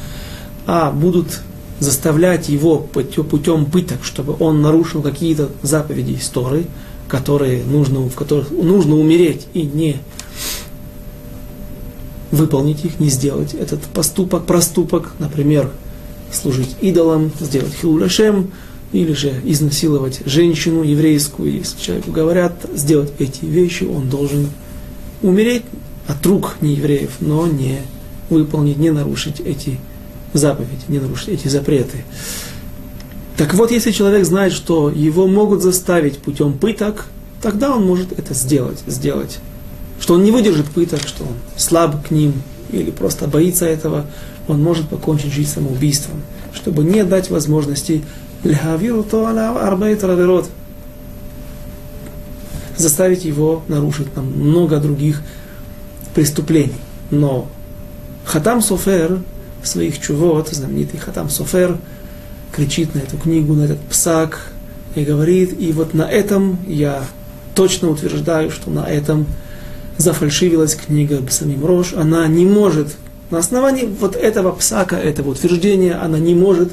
[0.66, 1.42] а будут
[1.80, 6.66] заставлять его путем пыток, чтобы он нарушил какие-то заповеди истории,
[7.08, 9.98] которые нужно, в которых нужно умереть и не
[12.34, 15.70] выполнить их, не сделать этот поступок, проступок, например,
[16.32, 18.52] служить идолам, сделать хилуляшем,
[18.92, 24.50] или же изнасиловать женщину еврейскую, если человеку говорят сделать эти вещи, он должен
[25.22, 25.64] умереть
[26.08, 27.80] от рук неевреев, но не
[28.30, 29.80] выполнить, не нарушить эти
[30.34, 32.04] заповеди, не нарушить эти запреты.
[33.38, 37.08] Так вот, если человек знает, что его могут заставить путем пыток,
[37.42, 39.40] тогда он может это сделать, сделать.
[40.04, 42.34] Что он не выдержит пыток, что он слаб к ним
[42.74, 44.06] или просто боится этого,
[44.50, 46.24] он может покончить жизнь самоубийством,
[46.54, 48.04] чтобы не дать возможности
[52.76, 55.22] заставить его нарушить нам много других
[56.14, 56.76] преступлений.
[57.10, 57.48] Но
[58.26, 59.22] Хатам Софер
[59.62, 61.78] в своих чувот, знаменитый Хатам Софер,
[62.52, 64.52] кричит на эту книгу, на этот псак,
[64.96, 67.06] и говорит, и вот на этом я
[67.56, 69.28] точно утверждаю, что на этом
[69.98, 72.96] зафальшивилась книга самим Рош, она не может,
[73.30, 76.72] на основании вот этого псака, этого утверждения, она не может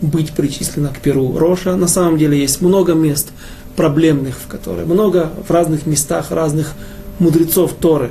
[0.00, 1.76] быть причислена к перу Роша.
[1.76, 3.28] На самом деле есть много мест
[3.76, 6.72] проблемных, в которые много в разных местах разных
[7.18, 8.10] мудрецов Торы,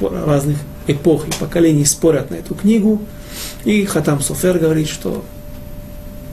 [0.00, 3.02] разных эпох и поколений спорят на эту книгу.
[3.64, 5.24] И Хатам Софер говорит, что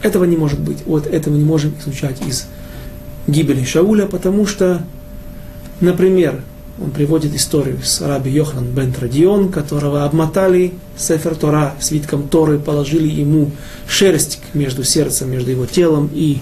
[0.01, 0.79] этого не может быть.
[0.85, 2.47] Вот этого не можем изучать из
[3.27, 4.83] гибели Шауля, потому что,
[5.81, 6.41] например,
[6.81, 13.07] он приводит историю с раби Йохан бен Традион, которого обмотали Сефер Тора, свитком Торы, положили
[13.07, 13.51] ему
[13.87, 16.39] шерсть между сердцем, между его телом и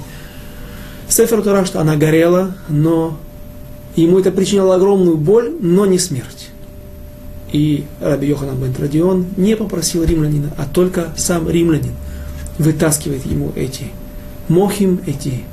[1.09, 3.17] Сефер Тора, что она горела, но
[3.97, 6.49] ему это причиняло огромную боль, но не смерть.
[7.51, 11.93] И раби Йохан бен Традион не попросил римлянина, а только сам римлянин
[12.57, 13.87] вытаскивает ему эти
[14.47, 15.43] мохим, эти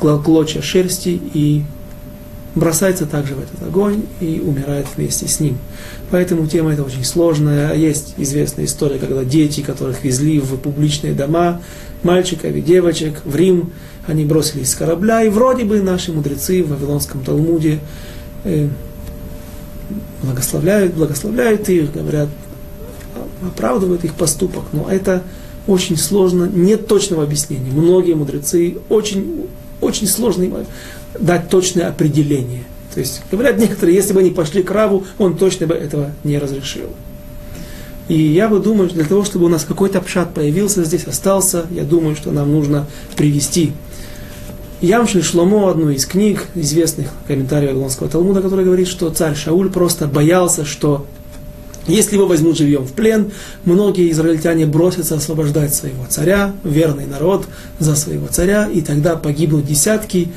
[0.00, 1.62] клочья шерсти и
[2.54, 5.58] бросается также в этот огонь и умирает вместе с ним.
[6.10, 7.74] Поэтому тема эта очень сложная.
[7.74, 11.60] Есть известная история, когда дети, которых везли в публичные дома,
[12.02, 13.72] мальчиков и девочек в Рим,
[14.06, 17.80] они бросились с корабля, и вроде бы наши мудрецы в Вавилонском Талмуде
[18.44, 18.68] э,
[20.22, 22.28] благословляют, благословляют их, говорят,
[23.42, 25.22] оправдывают их поступок, но это
[25.66, 27.70] очень сложно, нет точного объяснения.
[27.70, 29.43] Многие мудрецы очень,
[29.84, 30.64] очень сложно
[31.18, 32.64] дать точное определение.
[32.92, 36.38] То есть, говорят некоторые, если бы они пошли к Раву, он точно бы этого не
[36.38, 36.88] разрешил.
[38.08, 41.84] И я бы думаю, для того, чтобы у нас какой-то пшат появился здесь, остался, я
[41.84, 43.72] думаю, что нам нужно привести
[44.80, 50.06] Ямшель Шломо, одну из книг известных комментариев Вавилонского Талмуда, который говорит, что царь Шауль просто
[50.06, 51.06] боялся, что
[51.86, 53.32] если его возьмут живьем в плен,
[53.64, 57.46] многие израильтяне бросятся освобождать своего царя, верный народ
[57.78, 60.28] за своего царя, и тогда погибнут десятки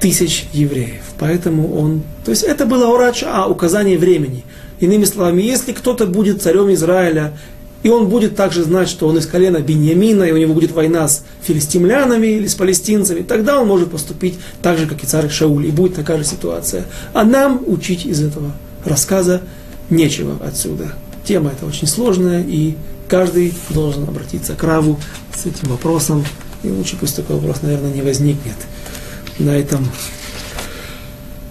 [0.00, 1.02] тысяч евреев.
[1.18, 2.02] Поэтому он...
[2.24, 4.44] То есть это было урача, а указание времени.
[4.80, 7.36] Иными словами, если кто-то будет царем Израиля,
[7.82, 11.06] и он будет также знать, что он из колена Беньямина, и у него будет война
[11.06, 15.66] с филистимлянами или с палестинцами, тогда он может поступить так же, как и царь Шауль,
[15.66, 16.86] и будет такая же ситуация.
[17.12, 18.52] А нам учить из этого
[18.84, 19.42] рассказа
[19.90, 20.92] нечего отсюда.
[21.24, 22.76] Тема эта очень сложная, и
[23.08, 24.98] каждый должен обратиться к Раву
[25.34, 26.24] с этим вопросом,
[26.62, 28.56] и лучше пусть такой вопрос, наверное, не возникнет.
[29.38, 29.86] На этом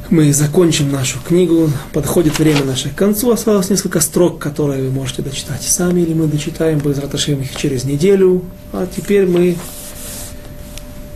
[0.10, 1.70] мы закончим нашу книгу.
[1.94, 3.32] Подходит время наше к концу.
[3.32, 7.84] Осталось несколько строк, которые вы можете дочитать сами, или мы дочитаем, без раташим их через
[7.84, 8.44] неделю.
[8.72, 9.58] А теперь мы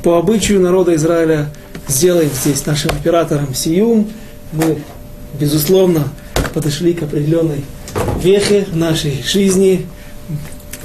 [0.04, 1.50] по обычаю народа Израиля
[1.88, 4.10] сделаем здесь нашим оператором Сиюм.
[4.52, 4.80] Мы,
[5.40, 6.10] безусловно,
[6.54, 7.64] подошли к определенной
[8.22, 9.88] вехе нашей жизни.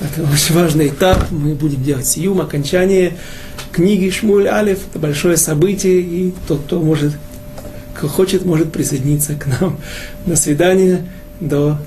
[0.00, 1.30] Это очень важный этап.
[1.30, 3.16] Мы будем делать Сиюм, окончание
[3.72, 4.78] книги Шмуль Алиф.
[4.90, 7.14] Это большое событие, и тот, кто может,
[7.94, 9.78] кто хочет, может присоединиться к нам.
[10.26, 11.06] До свидания.
[11.40, 11.78] До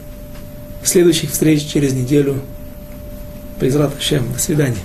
[0.84, 2.41] следующих встреч через неделю.
[3.59, 4.78] Призват До свидания.